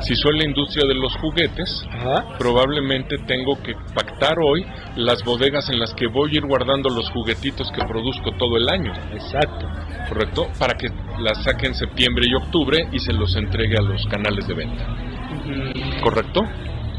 Si 0.00 0.14
soy 0.16 0.36
la 0.38 0.44
industria 0.44 0.86
de 0.86 0.94
los 0.94 1.16
juguetes, 1.16 1.86
Ajá. 1.90 2.36
probablemente 2.38 3.16
tengo 3.26 3.60
que 3.62 3.72
pactar 3.94 4.36
hoy 4.38 4.64
las 4.96 5.24
bodegas 5.24 5.70
en 5.70 5.78
las 5.78 5.94
que 5.94 6.08
voy 6.08 6.30
a 6.32 6.34
ir 6.34 6.46
guardando 6.46 6.90
los 6.90 7.08
juguetitos 7.10 7.70
que 7.72 7.82
produzco 7.86 8.32
todo 8.36 8.58
el 8.58 8.68
año, 8.68 8.92
Exacto. 9.14 9.66
¿correcto? 10.08 10.48
Para 10.58 10.74
que 10.74 10.88
las 11.20 11.42
saque 11.42 11.66
en 11.66 11.74
septiembre 11.74 12.26
y 12.28 12.34
octubre 12.34 12.86
y 12.92 12.98
se 12.98 13.12
los 13.14 13.34
entregue 13.36 13.78
a 13.78 13.82
los 13.82 14.04
canales 14.06 14.46
de 14.46 14.54
venta, 14.54 14.84
¿correcto? 16.02 16.42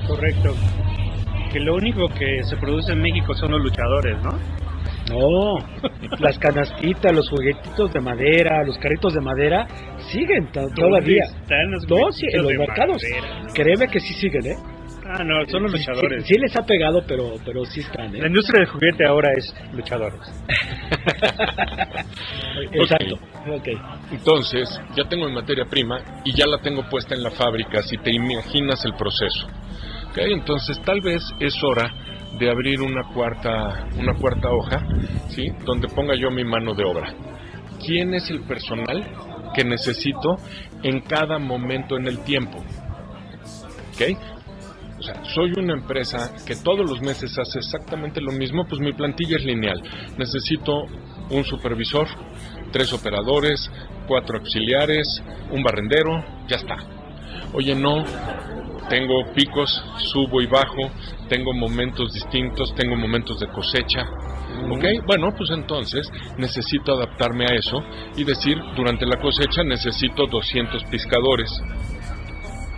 Correcto. 0.08 0.56
Que 1.52 1.60
lo 1.60 1.76
único 1.76 2.08
que 2.10 2.44
se 2.44 2.58
produce 2.58 2.94
en 2.94 3.02
México 3.02 3.36
son 3.36 3.52
los 3.52 3.62
luchadores, 3.62 4.18
¿no? 4.24 4.32
No, 5.10 5.54
las 6.20 6.38
canastitas, 6.40 7.14
los 7.14 7.30
juguetitos 7.30 7.94
de 7.94 8.00
madera, 8.02 8.64
los 8.66 8.78
carritos 8.80 9.14
de 9.14 9.22
madera 9.22 9.68
siguen 10.12 10.48
to- 10.52 10.68
todavía. 10.76 11.24
Están 11.26 11.72
los 11.72 11.88
No, 11.88 12.12
sí, 12.12 12.26
en 12.32 12.44
los 12.44 12.54
mercados. 12.54 12.98
madera. 13.02 13.48
Créeme 13.54 13.88
que 13.88 14.00
sí 14.00 14.14
siguen, 14.16 14.46
¿eh? 14.48 14.56
Ah, 15.08 15.24
no, 15.24 15.46
son 15.48 15.64
los 15.64 15.72
Sí, 15.74 15.78
luchadores. 15.78 16.24
Sí, 16.26 16.34
sí 16.34 16.40
les 16.40 16.56
ha 16.56 16.66
pegado, 16.66 17.04
pero, 17.08 17.34
pero 17.46 17.64
sí 17.66 17.82
están, 17.82 18.12
La 18.14 18.26
¿eh? 18.26 18.28
industria 18.28 18.62
del 18.62 18.70
juguete 18.70 19.06
ahora 19.06 19.30
es 19.38 19.54
luchadores. 19.74 20.20
Exacto. 22.72 23.16
Ok. 23.52 23.68
Entonces, 24.12 24.68
ya 24.96 25.04
tengo 25.08 25.28
mi 25.28 25.34
materia 25.36 25.66
prima 25.66 26.00
y 26.24 26.34
ya 26.36 26.48
la 26.48 26.58
tengo 26.60 26.84
puesta 26.90 27.14
en 27.14 27.22
la 27.22 27.30
fábrica, 27.32 27.84
si 27.84 27.98
te 27.98 28.12
imaginas 28.12 28.84
el 28.86 28.94
proceso. 28.96 29.48
Entonces, 30.18 30.82
tal 30.84 31.02
vez 31.02 31.22
es 31.40 31.54
hora 31.64 31.94
de 32.40 32.50
abrir 32.50 32.82
una 32.82 33.04
cuarta, 33.14 33.88
una 33.98 34.14
cuarta 34.16 34.50
hoja, 34.50 34.80
¿sí? 35.30 35.52
Donde 35.66 35.88
ponga 35.88 36.16
yo 36.16 36.30
mi 36.32 36.44
mano 36.44 36.74
de 36.74 36.84
obra. 36.84 37.14
¿Quién 37.86 38.14
es 38.14 38.30
el 38.30 38.42
personal 38.42 39.06
que 39.54 39.64
necesito 39.64 40.36
en 40.84 41.02
cada 41.02 41.40
momento 41.40 41.98
en 41.98 42.08
el 42.08 42.20
tiempo? 42.24 42.58
¿Ok? 43.94 44.18
O 44.98 45.04
sea, 45.04 45.24
soy 45.26 45.52
una 45.58 45.74
empresa 45.74 46.34
que 46.46 46.56
todos 46.56 46.90
los 46.90 47.02
meses 47.02 47.38
hace 47.38 47.60
exactamente 47.60 48.22
lo 48.22 48.32
mismo, 48.32 48.66
pues 48.68 48.82
mi 48.82 48.94
plantilla 48.94 49.38
es 49.38 49.46
lineal. 49.46 49.82
Necesito 50.18 50.86
un 51.30 51.44
supervisor, 51.44 52.08
tres 52.72 52.92
operadores, 52.94 53.70
cuatro 54.08 54.38
auxiliares, 54.40 55.22
un 55.52 55.64
barrendero, 55.64 56.24
ya 56.48 56.58
está. 56.58 56.95
Oye, 57.56 57.74
no, 57.76 58.04
tengo 58.90 59.14
picos, 59.34 59.70
subo 59.98 60.42
y 60.42 60.48
bajo, 60.48 60.90
tengo 61.30 61.54
momentos 61.54 62.14
distintos, 62.14 62.74
tengo 62.76 62.96
momentos 62.96 63.40
de 63.40 63.48
cosecha. 63.48 64.04
¿Ok? 64.72 64.84
Bueno, 65.08 65.32
pues 65.38 65.50
entonces 65.52 66.10
necesito 66.38 66.94
adaptarme 66.94 67.46
a 67.46 67.56
eso 67.56 67.82
y 68.16 68.24
decir, 68.24 68.58
durante 68.76 69.06
la 69.06 69.18
cosecha 69.18 69.64
necesito 69.64 70.28
200 70.28 70.84
pescadores. 70.86 71.50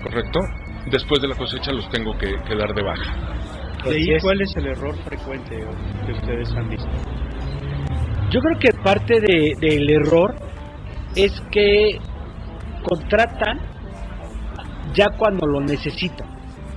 ¿Correcto? 0.03 0.39
Después 0.91 1.21
de 1.21 1.27
la 1.27 1.35
cosecha 1.35 1.71
los 1.71 1.89
tengo 1.89 2.17
que, 2.17 2.27
que 2.47 2.55
dar 2.55 2.73
de 2.73 2.81
baja. 2.83 3.13
¿De 3.83 3.95
ahí 3.95 4.19
cuál 4.21 4.41
es 4.41 4.55
el 4.55 4.67
error 4.67 4.95
frecuente 5.05 5.57
que 6.05 6.11
ustedes 6.13 6.51
han 6.55 6.69
visto? 6.69 6.87
Yo 8.31 8.39
creo 8.41 8.59
que 8.59 8.69
parte 8.83 9.19
de- 9.21 9.53
del 9.59 9.89
error 9.89 10.35
es 11.15 11.31
que 11.51 11.99
contratan 12.83 13.59
ya 14.93 15.10
cuando 15.17 15.45
lo 15.47 15.62
necesitan 15.62 16.28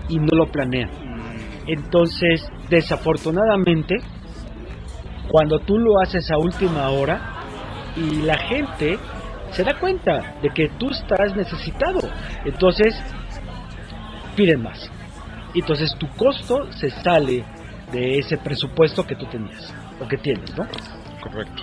y 0.08 0.18
no 0.18 0.36
lo 0.36 0.46
planean. 0.46 0.90
Entonces, 1.66 2.46
desafortunadamente, 2.68 3.96
cuando 5.28 5.58
tú 5.60 5.78
lo 5.78 6.00
haces 6.00 6.30
a 6.30 6.38
última 6.38 6.88
hora 6.90 7.20
y 7.96 8.22
la 8.22 8.38
gente 8.38 8.98
se 9.52 9.64
da 9.64 9.78
cuenta 9.78 10.34
de 10.42 10.50
que 10.50 10.68
tú 10.78 10.90
estás 10.90 11.36
necesitado, 11.36 12.00
entonces 12.44 12.94
piden 14.36 14.62
más. 14.62 14.90
Entonces 15.54 15.94
tu 15.98 16.08
costo 16.16 16.72
se 16.72 16.90
sale 16.90 17.44
de 17.92 18.18
ese 18.18 18.38
presupuesto 18.38 19.04
que 19.06 19.16
tú 19.16 19.26
tenías 19.26 19.74
o 20.00 20.06
que 20.06 20.16
tienes, 20.16 20.56
¿no? 20.56 20.66
Correcto. 21.20 21.62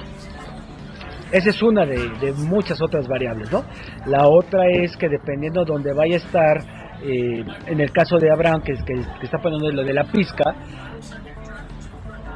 Esa 1.31 1.49
es 1.49 1.61
una 1.61 1.85
de, 1.85 2.09
de 2.21 2.31
muchas 2.33 2.81
otras 2.81 3.07
variables, 3.07 3.51
¿no? 3.51 3.63
La 4.05 4.27
otra 4.27 4.69
es 4.69 4.95
que 4.95 5.09
dependiendo 5.09 5.65
de 5.65 5.73
donde 5.73 5.93
vaya 5.93 6.15
a 6.15 6.17
estar, 6.19 6.57
eh, 7.03 7.43
en 7.67 7.81
el 7.81 7.91
caso 7.91 8.17
de 8.17 8.31
Abraham, 8.31 8.61
que, 8.61 8.73
que, 8.73 8.93
que 9.19 9.25
está 9.25 9.37
poniendo 9.39 9.69
lo 9.71 9.83
de 9.83 9.93
la 9.93 10.05
pizca, 10.05 10.55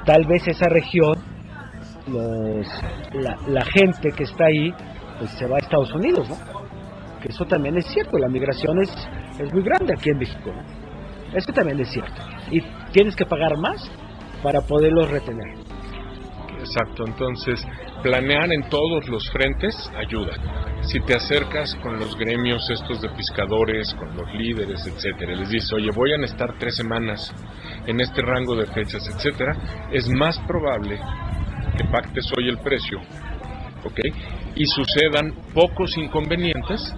tal 0.06 0.26
vez 0.26 0.48
esa 0.48 0.68
región 0.68 1.14
los, 2.08 2.68
la, 3.14 3.38
la 3.48 3.66
gente 3.66 4.12
que 4.12 4.24
está 4.24 4.46
ahí 4.46 4.74
pues 5.20 5.32
se 5.32 5.46
va 5.48 5.58
a 5.58 5.60
Estados 5.60 5.94
Unidos, 5.94 6.28
¿no? 6.30 6.38
Que 7.22 7.30
eso 7.30 7.46
también 7.46 7.78
es 7.78 7.86
cierto, 7.86 8.18
la 8.18 8.28
migración 8.28 8.82
es, 8.82 8.90
es 9.40 9.54
muy 9.54 9.64
grande 9.64 9.94
aquí 9.98 10.10
en 10.10 10.18
México, 10.18 10.52
¿no? 10.52 11.38
Eso 11.38 11.54
también 11.54 11.80
es 11.80 11.90
cierto. 11.90 12.22
Y 12.50 12.62
tienes 12.92 13.16
que 13.16 13.26
pagar 13.26 13.58
más 13.58 13.90
para 14.44 14.62
poderlos 14.62 15.10
retener. 15.10 15.60
Exacto, 16.60 17.06
entonces 17.06 17.66
planear 18.02 18.52
en 18.52 18.64
todos 18.70 19.08
los 19.08 19.30
frentes 19.32 19.76
ayuda. 19.96 20.34
Si 20.82 21.00
te 21.02 21.16
acercas 21.16 21.76
con 21.76 22.00
los 22.00 22.18
gremios 22.18 22.70
estos 22.70 23.02
de 23.02 23.10
pescadores, 23.10 23.94
con 23.94 24.16
los 24.16 24.34
líderes, 24.34 24.86
etcétera, 24.88 25.36
les 25.36 25.50
dices, 25.50 25.72
oye, 25.74 25.90
voy 25.96 26.12
a 26.14 26.26
estar 26.26 26.58
tres 26.58 26.76
semanas 26.76 27.34
en 27.86 28.00
este 28.02 28.22
rango 28.22 28.56
de 28.56 28.66
fechas, 28.68 29.08
etcétera, 29.08 29.56
es 29.92 30.08
más 30.10 30.40
probable 30.48 31.00
que 31.78 31.84
pactes 31.86 32.26
hoy 32.38 32.50
el 32.50 32.58
precio, 32.60 33.00
¿ok? 33.84 34.00
Y 34.56 34.66
sucedan 34.66 35.34
pocos 35.54 35.98
inconvenientes 35.98 36.96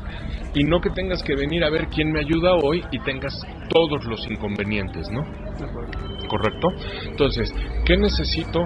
y 0.56 0.64
no 0.64 0.80
que 0.80 0.90
tengas 0.92 1.24
que 1.24 1.36
venir 1.36 1.64
a 1.64 1.70
ver 1.70 1.88
quién 1.88 2.12
me 2.12 2.20
ayuda 2.20 2.56
hoy 2.56 2.84
y 2.92 3.00
tengas 3.00 3.34
todos 3.70 4.06
los 4.06 4.26
inconvenientes, 4.30 5.10
¿no? 5.12 5.24
¿Correcto? 6.28 6.68
Entonces, 7.06 7.54
¿qué 7.86 7.98
necesito? 7.98 8.64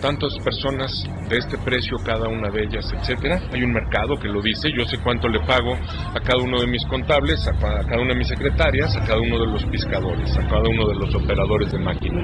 Tantas 0.00 0.34
personas 0.44 0.92
de 1.28 1.38
este 1.38 1.58
precio 1.58 1.96
cada 2.04 2.28
una 2.28 2.50
de 2.50 2.64
ellas, 2.64 2.84
etcétera. 2.92 3.40
Hay 3.52 3.62
un 3.62 3.72
mercado 3.72 4.16
que 4.16 4.28
lo 4.28 4.42
dice, 4.42 4.70
yo 4.76 4.84
sé 4.84 4.98
cuánto 5.02 5.28
le 5.28 5.40
pago 5.40 5.74
a 5.74 6.20
cada 6.20 6.42
uno 6.42 6.60
de 6.60 6.66
mis 6.66 6.84
contables, 6.86 7.46
a, 7.48 7.52
cada 7.58 8.00
una 8.00 8.12
de 8.12 8.18
mis 8.18 8.28
secretarias, 8.28 8.94
a 8.96 9.00
cada 9.00 9.20
uno 9.20 9.38
de 9.38 9.46
los 9.46 9.64
pescadores, 9.66 10.36
a 10.36 10.46
cada 10.46 10.68
uno 10.68 10.86
de 10.88 10.94
los 10.94 11.14
operadores 11.14 11.72
de 11.72 11.78
máquina. 11.78 12.22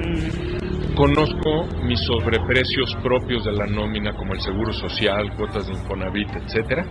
Conozco 0.95 1.67
mis 1.83 1.99
sobreprecios 2.01 2.95
propios 3.01 3.45
de 3.45 3.53
la 3.53 3.65
nómina 3.65 4.13
como 4.13 4.33
el 4.33 4.41
seguro 4.41 4.73
social, 4.73 5.35
cuotas 5.35 5.67
de 5.67 5.73
Infonavit, 5.73 6.29
etcétera, 6.35 6.85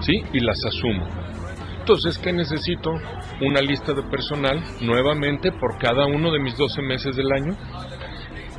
¿sí? 0.00 0.22
Y 0.32 0.40
las 0.40 0.58
asumo. 0.64 1.06
Entonces, 1.80 2.18
¿qué 2.18 2.32
necesito? 2.32 2.90
Una 3.40 3.60
lista 3.60 3.92
de 3.92 4.02
personal 4.04 4.62
nuevamente 4.80 5.50
por 5.50 5.78
cada 5.78 6.06
uno 6.06 6.30
de 6.30 6.38
mis 6.38 6.56
12 6.56 6.82
meses 6.82 7.16
del 7.16 7.32
año 7.32 7.56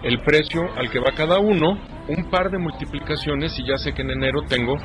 el 0.04 0.20
precio 0.22 0.64
al 0.76 0.90
que 0.90 1.00
va 1.00 1.12
cada 1.16 1.40
uno, 1.40 1.78
un 2.08 2.30
par 2.30 2.50
de 2.50 2.58
multiplicaciones 2.58 3.58
y 3.60 3.68
ya 3.68 3.78
sé 3.78 3.94
que 3.94 4.02
en 4.02 4.12
enero 4.12 4.42
tengo 4.48 4.76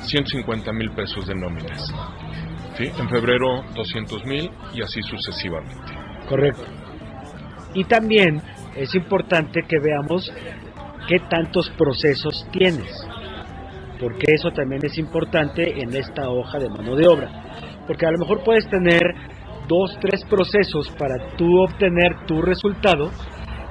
150 0.00 0.72
mil 0.72 0.90
pesos 0.92 1.26
de 1.26 1.34
nóminas. 1.34 1.92
¿Sí? 2.76 2.90
En 2.98 3.08
febrero 3.08 3.64
200 3.74 4.24
mil 4.24 4.50
y 4.74 4.82
así 4.82 5.00
sucesivamente. 5.02 5.94
Correcto. 6.28 6.64
Y 7.74 7.84
también 7.84 8.42
es 8.74 8.94
importante 8.94 9.62
que 9.68 9.78
veamos 9.78 10.32
qué 11.08 11.20
tantos 11.30 11.70
procesos 11.70 12.46
tienes, 12.50 13.06
porque 14.00 14.32
eso 14.32 14.50
también 14.50 14.84
es 14.84 14.98
importante 14.98 15.80
en 15.80 15.94
esta 15.94 16.28
hoja 16.28 16.58
de 16.58 16.68
mano 16.68 16.96
de 16.96 17.06
obra, 17.06 17.30
porque 17.86 18.06
a 18.06 18.10
lo 18.10 18.18
mejor 18.18 18.42
puedes 18.44 18.68
tener 18.68 19.02
dos, 19.68 19.96
tres 20.00 20.24
procesos 20.24 20.90
para 20.98 21.36
tú 21.36 21.60
obtener 21.60 22.26
tu 22.26 22.42
resultado, 22.42 23.10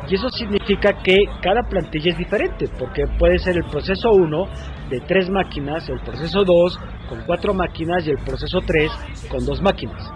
y 0.08 0.16
eso 0.16 0.30
significa 0.30 0.94
que 1.04 1.16
cada 1.42 1.64
plantilla 1.64 2.12
es 2.12 2.18
diferente, 2.18 2.68
porque 2.78 3.04
puede 3.18 3.40
ser 3.40 3.58
el 3.58 3.64
proceso 3.66 4.12
1 4.12 4.46
de 4.90 5.00
tres 5.02 5.30
máquinas, 5.30 5.88
el 5.90 6.00
proceso 6.00 6.44
2 6.44 6.80
con 7.10 7.22
cuatro 7.26 7.54
máquinas 7.54 8.06
y 8.06 8.12
el 8.12 8.18
proceso 8.18 8.60
3 8.66 8.92
con 9.30 9.46
dos 9.46 9.62
máquinas. 9.62 10.12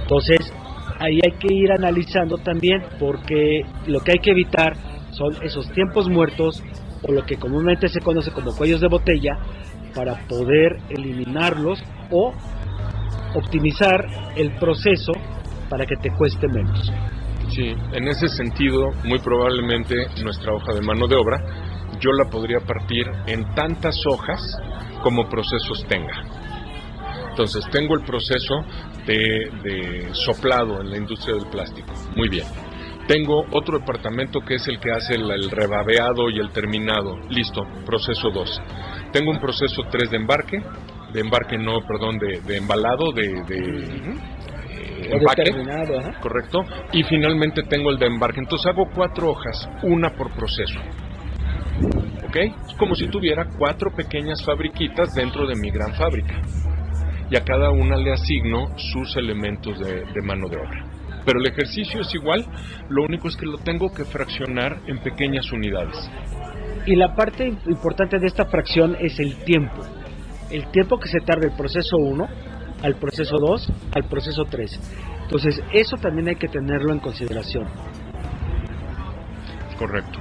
Entonces, 0.00 0.52
ahí 0.98 1.20
hay 1.24 1.38
que 1.38 1.52
ir 1.52 1.70
analizando 1.72 2.38
también, 2.38 2.82
porque 2.98 3.62
lo 3.86 4.00
que 4.00 4.12
hay 4.12 4.18
que 4.18 4.30
evitar 4.30 4.74
son 5.10 5.34
esos 5.42 5.70
tiempos 5.72 6.08
muertos 6.08 6.62
o 7.02 7.12
lo 7.12 7.24
que 7.24 7.36
comúnmente 7.36 7.88
se 7.88 8.00
conoce 8.00 8.32
como 8.32 8.54
cuellos 8.56 8.80
de 8.80 8.88
botella 8.88 9.38
para 9.94 10.26
poder 10.26 10.78
eliminarlos 10.90 11.82
o 12.10 12.32
optimizar 13.34 14.04
el 14.36 14.56
proceso 14.58 15.12
para 15.68 15.86
que 15.86 15.96
te 15.96 16.10
cueste 16.10 16.48
menos. 16.48 16.92
Sí, 17.58 17.74
en 17.92 18.06
ese 18.06 18.28
sentido, 18.28 18.92
muy 19.02 19.18
probablemente 19.18 19.96
nuestra 20.22 20.54
hoja 20.54 20.74
de 20.74 20.80
mano 20.80 21.08
de 21.08 21.16
obra 21.16 21.38
yo 21.98 22.12
la 22.12 22.30
podría 22.30 22.60
partir 22.60 23.04
en 23.26 23.52
tantas 23.56 23.96
hojas 24.06 24.40
como 25.02 25.28
procesos 25.28 25.84
tenga. 25.88 26.22
Entonces, 27.30 27.64
tengo 27.72 27.96
el 27.96 28.04
proceso 28.04 28.60
de, 29.04 30.08
soplado 30.12 30.80
en 30.82 30.90
la 30.90 30.98
industria 30.98 31.34
del 31.34 31.46
plástico. 31.46 31.92
Muy 32.14 32.28
bien. 32.28 32.46
Tengo 33.08 33.44
otro 33.50 33.80
departamento 33.80 34.38
que 34.38 34.54
es 34.54 34.68
el 34.68 34.78
que 34.78 34.92
hace 34.92 35.14
el, 35.16 35.50
rebabeado 35.50 36.30
y 36.30 36.38
el 36.38 36.50
terminado. 36.50 37.16
Listo, 37.28 37.62
proceso 37.84 38.30
2. 38.30 38.62
Tengo 39.12 39.32
un 39.32 39.40
proceso 39.40 39.82
3 39.90 40.12
de 40.12 40.16
embarque, 40.16 40.62
de 41.12 41.20
embarque 41.20 41.58
no, 41.58 41.80
perdón, 41.84 42.18
de, 42.18 42.56
embalado, 42.56 43.10
de, 43.12 43.42
empaque, 45.10 45.52
correcto, 46.20 46.64
y 46.92 47.02
finalmente 47.04 47.62
tengo 47.62 47.90
el 47.90 47.98
de 47.98 48.06
embarque. 48.06 48.40
Entonces 48.40 48.66
hago 48.66 48.88
cuatro 48.94 49.30
hojas, 49.30 49.68
una 49.82 50.10
por 50.10 50.30
proceso. 50.32 50.78
¿Ok? 52.26 52.36
Es 52.36 52.74
como 52.78 52.94
si 52.94 53.08
tuviera 53.08 53.46
cuatro 53.58 53.90
pequeñas 53.94 54.44
fabriquitas 54.44 55.14
dentro 55.14 55.46
de 55.46 55.54
mi 55.56 55.70
gran 55.70 55.94
fábrica. 55.94 56.40
Y 57.30 57.36
a 57.36 57.44
cada 57.44 57.70
una 57.70 57.96
le 57.96 58.12
asigno 58.12 58.76
sus 58.76 59.16
elementos 59.16 59.78
de, 59.78 60.04
de 60.04 60.22
mano 60.22 60.48
de 60.48 60.56
obra. 60.56 60.84
Pero 61.24 61.40
el 61.40 61.46
ejercicio 61.46 62.00
es 62.00 62.14
igual, 62.14 62.46
lo 62.88 63.04
único 63.04 63.28
es 63.28 63.36
que 63.36 63.46
lo 63.46 63.58
tengo 63.58 63.92
que 63.92 64.04
fraccionar 64.04 64.80
en 64.86 64.98
pequeñas 64.98 65.52
unidades. 65.52 66.10
Y 66.86 66.96
la 66.96 67.14
parte 67.14 67.46
importante 67.66 68.18
de 68.18 68.26
esta 68.26 68.46
fracción 68.46 68.96
es 68.98 69.18
el 69.20 69.36
tiempo. 69.44 69.82
El 70.50 70.70
tiempo 70.70 70.98
que 70.98 71.08
se 71.08 71.20
tarda 71.20 71.46
el 71.46 71.54
proceso 71.54 71.98
1 71.98 72.26
al 72.82 72.96
proceso 72.96 73.38
2, 73.38 73.72
al 73.94 74.04
proceso 74.04 74.44
3. 74.44 74.80
Entonces, 75.22 75.62
eso 75.72 75.96
también 75.96 76.28
hay 76.28 76.36
que 76.36 76.48
tenerlo 76.48 76.92
en 76.92 77.00
consideración. 77.00 77.66
Correcto. 79.78 80.18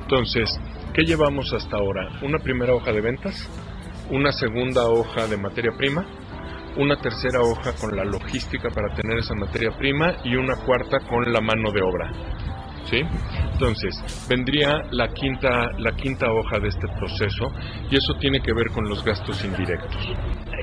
Entonces, 0.00 0.48
¿qué 0.94 1.02
llevamos 1.04 1.52
hasta 1.52 1.76
ahora? 1.76 2.08
Una 2.22 2.38
primera 2.38 2.74
hoja 2.74 2.92
de 2.92 3.00
ventas, 3.00 3.48
una 4.10 4.32
segunda 4.32 4.88
hoja 4.88 5.26
de 5.26 5.36
materia 5.36 5.72
prima, 5.76 6.06
una 6.78 6.96
tercera 6.96 7.40
hoja 7.40 7.74
con 7.74 7.94
la 7.94 8.04
logística 8.04 8.70
para 8.70 8.94
tener 8.94 9.18
esa 9.18 9.34
materia 9.34 9.70
prima 9.76 10.16
y 10.24 10.36
una 10.36 10.56
cuarta 10.56 11.00
con 11.00 11.32
la 11.32 11.40
mano 11.40 11.70
de 11.72 11.82
obra. 11.82 12.10
¿Sí? 12.90 13.00
Entonces, 13.52 14.26
vendría 14.28 14.82
la 14.92 15.08
quinta, 15.08 15.66
la 15.78 15.92
quinta 15.92 16.32
hoja 16.32 16.58
de 16.58 16.68
este 16.68 16.86
proceso 16.98 17.50
y 17.90 17.96
eso 17.96 18.14
tiene 18.20 18.40
que 18.40 18.52
ver 18.54 18.68
con 18.72 18.88
los 18.88 19.04
gastos 19.04 19.44
indirectos. 19.44 20.00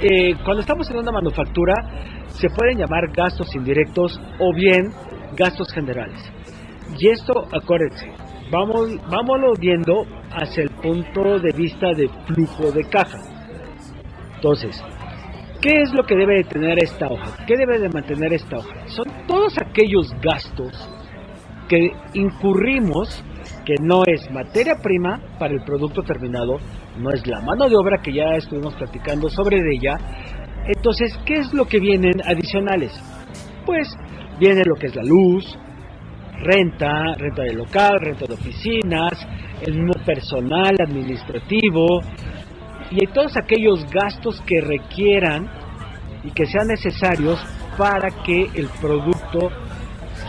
Eh, 0.01 0.33
cuando 0.43 0.61
estamos 0.61 0.89
en 0.89 0.97
una 0.97 1.11
manufactura, 1.11 1.73
se 2.27 2.49
pueden 2.49 2.79
llamar 2.79 3.11
gastos 3.13 3.53
indirectos 3.55 4.19
o 4.39 4.53
bien 4.55 4.91
gastos 5.35 5.71
generales. 5.71 6.19
Y 6.97 7.09
esto, 7.09 7.47
acuérdense, 7.51 8.11
vamos, 8.49 8.89
vámonos 9.09 9.59
viendo 9.59 10.05
hacia 10.31 10.63
el 10.63 10.69
punto 10.69 11.39
de 11.39 11.51
vista 11.51 11.93
de 11.93 12.09
flujo 12.25 12.71
de 12.71 12.85
caja. 12.85 13.19
Entonces, 14.35 14.83
¿qué 15.61 15.81
es 15.81 15.93
lo 15.93 16.03
que 16.03 16.15
debe 16.15 16.37
de 16.37 16.43
tener 16.45 16.81
esta 16.81 17.07
hoja? 17.07 17.45
¿Qué 17.45 17.55
debe 17.55 17.79
de 17.79 17.89
mantener 17.89 18.33
esta 18.33 18.57
hoja? 18.57 18.87
Son 18.87 19.05
todos 19.27 19.57
aquellos 19.59 20.09
gastos 20.21 20.89
que 21.67 21.91
incurrimos 22.13 23.23
que 23.65 23.75
no 23.81 24.03
es 24.05 24.29
materia 24.31 24.75
prima 24.81 25.19
para 25.39 25.53
el 25.53 25.63
producto 25.63 26.01
terminado, 26.03 26.57
no 26.97 27.09
es 27.11 27.25
la 27.27 27.41
mano 27.41 27.67
de 27.67 27.75
obra 27.75 28.01
que 28.01 28.13
ya 28.13 28.35
estuvimos 28.35 28.73
platicando 28.75 29.29
sobre 29.29 29.57
ella. 29.57 29.95
Entonces, 30.67 31.17
¿qué 31.25 31.35
es 31.35 31.53
lo 31.53 31.65
que 31.65 31.79
vienen 31.79 32.21
adicionales? 32.25 32.91
Pues 33.65 33.87
viene 34.39 34.63
lo 34.65 34.75
que 34.75 34.87
es 34.87 34.95
la 34.95 35.03
luz, 35.03 35.57
renta, 36.39 37.13
renta 37.17 37.43
de 37.43 37.53
local, 37.53 37.99
renta 37.99 38.25
de 38.25 38.33
oficinas, 38.33 39.27
el 39.61 39.75
mismo 39.75 39.93
personal 40.05 40.75
administrativo 40.79 42.01
y 42.91 43.07
todos 43.07 43.35
aquellos 43.37 43.85
gastos 43.91 44.41
que 44.41 44.61
requieran 44.61 45.49
y 46.23 46.31
que 46.31 46.45
sean 46.45 46.67
necesarios 46.67 47.43
para 47.77 48.09
que 48.23 48.49
el 48.53 48.67
producto 48.81 49.49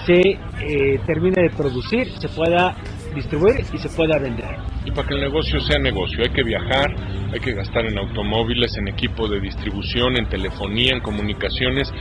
se 0.06 0.20
eh, 0.20 1.00
termine 1.04 1.42
de 1.42 1.50
producir, 1.50 2.08
se 2.20 2.28
pueda 2.28 2.76
distribuir 3.14 3.64
y 3.72 3.78
se 3.78 3.88
pueda 3.88 4.18
vender. 4.18 4.56
Y 4.84 4.92
para 4.92 5.08
que 5.08 5.14
el 5.14 5.20
negocio 5.20 5.58
sea 5.60 5.80
negocio, 5.80 6.22
hay 6.22 6.30
que 6.30 6.44
viajar, 6.44 6.94
hay 7.32 7.40
que 7.40 7.52
gastar 7.52 7.86
en 7.86 7.98
automóviles, 7.98 8.76
en 8.76 8.86
equipo 8.88 9.26
de 9.26 9.40
distribución, 9.40 10.16
en 10.16 10.28
telefonía, 10.28 10.94
en 10.94 11.00
comunicaciones, 11.00 11.92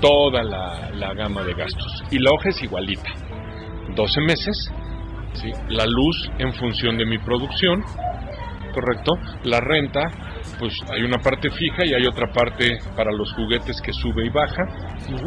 toda 0.00 0.42
la, 0.42 1.14
gama 1.14 1.42
de 1.44 1.52
gastos. 1.52 2.02
Y 2.10 2.18
la 2.18 2.30
hoja 2.32 2.48
es 2.48 2.62
igualita. 2.62 3.10
12 3.94 4.20
meses, 4.22 4.72
¿sí? 5.34 5.50
la 5.68 5.84
luz 5.84 6.30
en 6.38 6.54
función 6.54 6.96
de 6.96 7.04
mi 7.04 7.18
producción, 7.18 7.84
correcto, 8.72 9.12
la 9.44 9.60
renta, 9.60 10.00
pues 10.58 10.74
hay 10.92 11.02
una 11.02 11.18
parte 11.18 11.50
fija 11.50 11.84
y 11.84 11.94
hay 11.94 12.06
otra 12.06 12.32
parte 12.32 12.78
para 12.96 13.12
los 13.12 13.32
juguetes 13.34 13.80
que 13.80 13.92
sube 13.92 14.26
y 14.26 14.30
baja, 14.30 14.64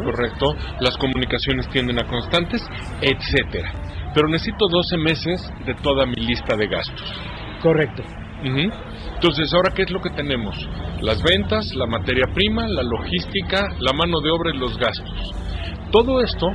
correcto, 0.04 0.54
las 0.80 0.96
comunicaciones 0.96 1.68
tienden 1.70 1.98
a 1.98 2.06
constantes, 2.06 2.62
etcétera 3.00 3.72
pero 4.16 4.28
necesito 4.28 4.66
12 4.66 4.96
meses 4.96 5.52
de 5.66 5.74
toda 5.74 6.06
mi 6.06 6.14
lista 6.14 6.56
de 6.56 6.66
gastos. 6.68 7.14
Correcto. 7.60 8.02
Entonces, 8.42 9.52
¿ahora 9.52 9.74
qué 9.74 9.82
es 9.82 9.90
lo 9.90 10.00
que 10.00 10.08
tenemos? 10.08 10.56
Las 11.02 11.22
ventas, 11.22 11.74
la 11.74 11.86
materia 11.86 12.24
prima, 12.32 12.66
la 12.66 12.82
logística, 12.82 13.66
la 13.78 13.92
mano 13.92 14.20
de 14.22 14.30
obra 14.30 14.54
y 14.54 14.58
los 14.58 14.78
gastos. 14.78 15.34
Todo 15.92 16.22
esto 16.22 16.48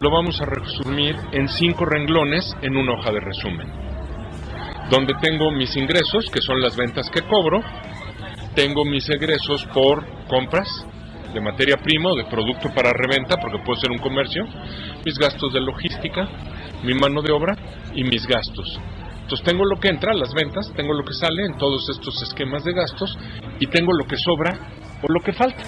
lo 0.00 0.10
vamos 0.10 0.40
a 0.40 0.46
resumir 0.46 1.14
en 1.30 1.46
cinco 1.46 1.84
renglones 1.84 2.52
en 2.62 2.76
una 2.76 2.94
hoja 2.94 3.12
de 3.12 3.20
resumen. 3.20 3.68
Donde 4.90 5.14
tengo 5.20 5.52
mis 5.52 5.76
ingresos, 5.76 6.28
que 6.32 6.40
son 6.40 6.60
las 6.60 6.76
ventas 6.76 7.08
que 7.10 7.22
cobro, 7.22 7.62
tengo 8.54 8.84
mis 8.84 9.08
egresos 9.10 9.64
por 9.72 10.04
compras 10.28 10.68
de 11.32 11.40
materia 11.40 11.76
prima 11.76 12.10
o 12.12 12.16
de 12.16 12.24
producto 12.24 12.68
para 12.74 12.92
reventa, 12.92 13.36
porque 13.36 13.58
puede 13.64 13.80
ser 13.80 13.90
un 13.90 13.98
comercio, 13.98 14.44
mis 15.04 15.18
gastos 15.18 15.52
de 15.52 15.60
logística, 15.60 16.28
mi 16.84 16.94
mano 16.94 17.22
de 17.22 17.32
obra 17.32 17.56
y 17.94 18.04
mis 18.04 18.26
gastos. 18.26 18.78
Entonces 19.22 19.44
tengo 19.44 19.64
lo 19.64 19.80
que 19.80 19.88
entra, 19.88 20.14
las 20.14 20.32
ventas, 20.32 20.72
tengo 20.76 20.92
lo 20.92 21.02
que 21.02 21.14
sale 21.14 21.46
en 21.46 21.56
todos 21.58 21.88
estos 21.88 22.22
esquemas 22.22 22.62
de 22.62 22.72
gastos 22.72 23.18
y 23.58 23.66
tengo 23.66 23.92
lo 23.92 24.04
que 24.04 24.16
sobra 24.16 24.58
o 25.02 25.12
lo 25.12 25.20
que 25.20 25.32
falta. 25.32 25.62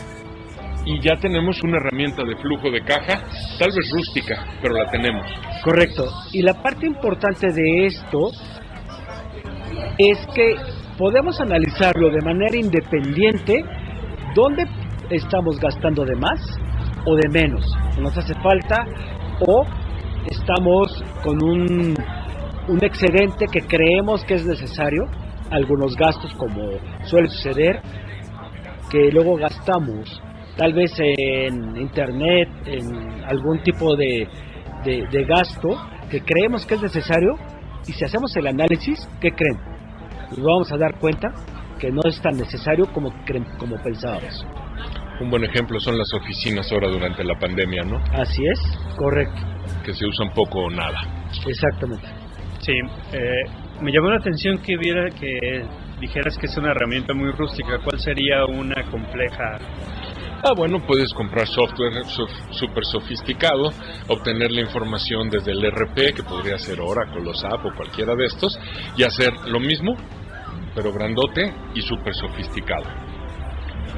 Y 0.84 1.00
ya 1.00 1.16
tenemos 1.16 1.60
una 1.64 1.78
herramienta 1.78 2.22
de 2.22 2.36
flujo 2.36 2.70
de 2.70 2.82
caja, 2.82 3.24
tal 3.58 3.72
vez 3.74 3.90
rústica, 3.92 4.46
pero 4.62 4.74
la 4.74 4.88
tenemos. 4.88 5.26
Correcto. 5.64 6.04
Y 6.32 6.42
la 6.42 6.62
parte 6.62 6.86
importante 6.86 7.48
de 7.50 7.86
esto 7.86 8.30
es 9.98 10.18
que 10.32 10.54
podemos 10.98 11.40
analizarlo 11.40 12.10
de 12.10 12.20
manera 12.22 12.56
independiente 12.56 13.64
dónde 14.34 14.64
estamos 15.10 15.58
gastando 15.60 16.04
de 16.04 16.16
más 16.16 16.40
o 17.06 17.14
de 17.14 17.28
menos. 17.28 17.64
Nos 18.00 18.16
hace 18.16 18.34
falta 18.34 18.84
o 19.46 19.64
estamos 20.30 21.04
con 21.22 21.42
un, 21.42 21.94
un 22.68 22.84
excedente 22.84 23.46
que 23.50 23.60
creemos 23.60 24.24
que 24.24 24.34
es 24.34 24.46
necesario, 24.46 25.04
algunos 25.50 25.94
gastos 25.96 26.32
como 26.34 26.70
suele 27.04 27.28
suceder, 27.28 27.80
que 28.90 29.10
luego 29.12 29.36
gastamos 29.36 30.20
tal 30.56 30.72
vez 30.72 30.92
en 30.98 31.76
internet, 31.76 32.48
en 32.64 33.24
algún 33.24 33.62
tipo 33.62 33.94
de, 33.94 34.26
de, 34.84 35.06
de 35.10 35.24
gasto 35.24 35.68
que 36.10 36.20
creemos 36.22 36.64
que 36.64 36.76
es 36.76 36.82
necesario 36.82 37.34
y 37.86 37.92
si 37.92 38.04
hacemos 38.04 38.34
el 38.36 38.46
análisis, 38.46 39.08
¿qué 39.20 39.30
creen? 39.30 39.75
Nos 40.30 40.38
vamos 40.42 40.72
a 40.72 40.76
dar 40.76 40.98
cuenta 40.98 41.28
que 41.78 41.90
no 41.90 42.00
es 42.04 42.20
tan 42.20 42.36
necesario 42.36 42.86
como, 42.92 43.10
creen- 43.24 43.46
como 43.58 43.76
pensábamos. 43.82 44.44
Un 45.20 45.30
buen 45.30 45.44
ejemplo 45.44 45.78
son 45.80 45.96
las 45.96 46.12
oficinas 46.14 46.70
ahora 46.72 46.88
durante 46.88 47.24
la 47.24 47.38
pandemia, 47.38 47.82
¿no? 47.84 47.96
Así 48.12 48.42
es, 48.46 48.60
correcto, 48.96 49.40
Que 49.84 49.94
se 49.94 50.06
usan 50.06 50.30
poco 50.34 50.60
o 50.64 50.70
nada. 50.70 51.00
exactamente. 51.46 52.06
Sí, 52.60 52.72
eh, 53.12 53.20
me 53.80 53.92
llamó 53.92 54.08
la 54.10 54.16
atención 54.16 54.58
que 54.58 54.76
viera 54.76 55.08
que 55.10 55.64
dijeras 56.00 56.36
que 56.38 56.46
es 56.46 56.56
una 56.58 56.70
herramienta 56.72 57.14
muy 57.14 57.30
rústica. 57.32 57.78
¿Cuál 57.82 57.98
sería 58.00 58.44
una 58.46 58.82
compleja? 58.90 59.58
Ah, 60.42 60.52
bueno, 60.56 60.78
puedes 60.86 61.12
comprar 61.14 61.46
software 61.46 61.92
sof- 62.04 62.30
súper 62.50 62.84
sofisticado, 62.84 63.70
obtener 64.08 64.50
la 64.52 64.60
información 64.60 65.28
desde 65.30 65.52
el 65.52 65.64
RP, 65.64 66.14
que 66.14 66.22
podría 66.22 66.58
ser 66.58 66.80
Oracle 66.80 67.28
o 67.28 67.34
SAP 67.34 67.64
o 67.66 67.74
cualquiera 67.74 68.14
de 68.14 68.26
estos, 68.26 68.58
y 68.96 69.02
hacer 69.02 69.32
lo 69.48 69.58
mismo, 69.58 69.94
pero 70.74 70.92
grandote 70.92 71.52
y 71.74 71.80
súper 71.80 72.14
sofisticado. 72.14 72.84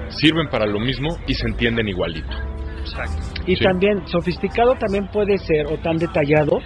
Sirven 0.09 0.48
para 0.48 0.66
lo 0.66 0.79
mismo 0.81 1.09
y 1.27 1.35
se 1.35 1.46
entienden 1.48 1.88
igualito. 1.88 2.35
Exacto. 2.81 3.42
Y 3.46 3.57
Sí. 3.57 3.64
también, 3.64 4.07
sofisticado 4.07 4.74
también 4.74 5.09
puede 5.09 5.37
ser, 5.38 5.66
o 5.66 5.77
tan 5.79 5.98
detallado, 5.98 6.61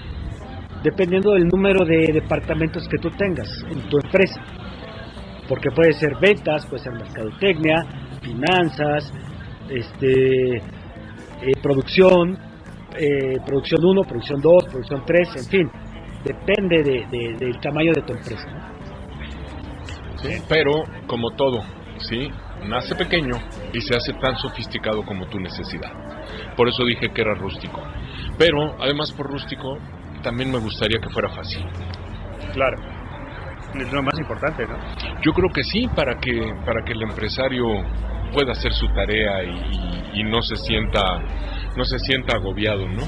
dependiendo 0.85 1.33
del 1.33 1.49
número 1.53 1.85
de 1.85 2.13
departamentos 2.13 2.87
que 2.89 2.99
tú 2.99 3.11
tengas 3.17 3.49
en 3.71 3.81
tu 3.89 3.97
empresa. 4.05 4.41
Porque 5.49 5.71
puede 5.75 5.93
ser 5.95 6.13
ventas, 6.21 6.67
puede 6.67 6.83
ser 6.85 6.93
mercadotecnia, 6.93 7.77
finanzas, 8.23 9.13
este, 9.71 10.57
eh, 10.57 11.53
producción, 11.63 12.39
eh, 12.99 13.37
producción 13.47 13.85
1, 13.85 14.03
producción 14.05 14.41
2, 14.41 14.65
producción 14.71 15.03
3, 15.07 15.37
en 15.37 15.45
fin. 15.47 15.71
Depende 16.25 16.83
de- 16.83 17.07
de- 17.11 17.35
del 17.39 17.59
tamaño 17.61 17.93
de 17.95 18.03
tu 18.03 18.13
empresa. 18.13 18.47
¿no? 18.47 18.63
Pero, 20.49 20.85
como 21.07 21.31
todo, 21.33 21.63
¿sí? 21.99 22.31
Nace 22.69 22.95
pequeño 22.95 23.35
y 23.73 23.81
se 23.81 23.97
hace 23.97 24.13
tan 24.15 24.37
sofisticado 24.37 25.05
como 25.05 25.27
tu 25.27 25.41
necesidad. 25.41 25.91
Por 26.57 26.69
eso 26.69 26.85
dije 26.85 27.09
que 27.13 27.23
era 27.23 27.35
rústico. 27.35 27.83
Pero, 28.39 28.77
además 28.81 29.11
por 29.13 29.27
rústico, 29.27 29.79
también 30.23 30.53
me 30.53 30.59
gustaría 30.59 31.01
que 31.01 31.11
fuera 31.11 31.29
fácil. 31.31 31.65
Claro. 32.53 32.77
Es 33.75 33.93
lo 33.93 34.03
más 34.03 34.15
importante, 34.19 34.65
¿no? 34.67 34.77
Yo 35.25 35.33
creo 35.33 35.49
que 35.53 35.65
sí, 35.65 35.89
para 35.97 36.15
que, 36.21 36.41
para 36.65 36.85
que 36.85 36.93
el 36.93 37.03
empresario 37.03 37.65
pueda 38.33 38.53
hacer 38.53 38.73
su 38.73 38.87
tarea 38.89 39.43
y, 39.45 39.51
y- 40.17 40.21
y 40.21 40.25
no 40.25 40.43
se 40.43 40.57
sienta 40.57 41.21
no 41.75 41.85
se 41.85 41.99
sienta 42.01 42.37
agobiado, 42.37 42.87
¿no? 42.87 43.03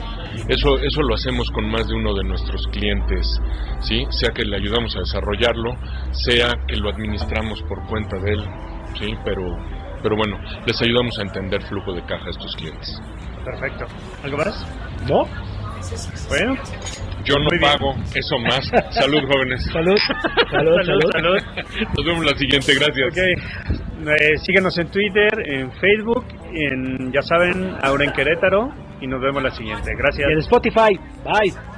Eso 0.48 0.78
eso 0.78 1.02
lo 1.02 1.14
hacemos 1.14 1.50
con 1.50 1.70
más 1.70 1.86
de 1.86 1.94
uno 1.94 2.14
de 2.14 2.24
nuestros 2.24 2.66
clientes, 2.68 3.38
sí, 3.80 4.06
sea 4.08 4.30
que 4.32 4.42
le 4.42 4.56
ayudamos 4.56 4.96
a 4.96 5.00
desarrollarlo, 5.00 5.76
sea 6.12 6.48
que 6.66 6.76
lo 6.76 6.88
administramos 6.88 7.60
por 7.68 7.84
cuenta 7.86 8.16
de 8.20 8.32
él, 8.32 8.44
sí, 8.98 9.14
pero 9.24 9.42
pero 10.02 10.16
bueno, 10.16 10.38
les 10.66 10.80
ayudamos 10.80 11.18
a 11.18 11.22
entender 11.22 11.60
flujo 11.62 11.92
de 11.92 12.02
caja 12.06 12.26
a 12.26 12.30
estos 12.30 12.54
clientes. 12.56 13.00
Perfecto. 13.44 13.84
¿Algo 14.22 14.36
más? 14.38 14.66
¿No? 15.08 15.24
Bueno, 16.28 16.54
Yo 17.24 17.34
no 17.38 17.48
pago 17.60 17.94
eso 18.14 18.38
más. 18.38 18.66
Salud, 18.94 19.20
jóvenes. 19.30 19.62
Salud, 19.72 19.96
salud, 20.50 20.76
salud, 20.84 21.10
salud. 21.12 21.12
salud. 21.12 21.88
Nos 21.96 22.04
vemos 22.06 22.24
la 22.24 22.36
siguiente, 22.38 22.74
gracias. 22.74 23.08
Ok. 23.12 23.83
Eh, 24.06 24.36
síganos 24.38 24.76
en 24.78 24.88
Twitter, 24.88 25.30
en 25.46 25.72
Facebook, 25.72 26.24
en, 26.52 27.12
ya 27.12 27.22
saben, 27.22 27.74
ahora 27.82 28.04
en 28.04 28.12
Querétaro. 28.12 28.70
Y 29.00 29.06
nos 29.06 29.20
vemos 29.20 29.42
la 29.42 29.50
siguiente. 29.50 29.94
Gracias. 29.96 30.30
en 30.30 30.38
Spotify, 30.38 30.98
bye. 31.24 31.73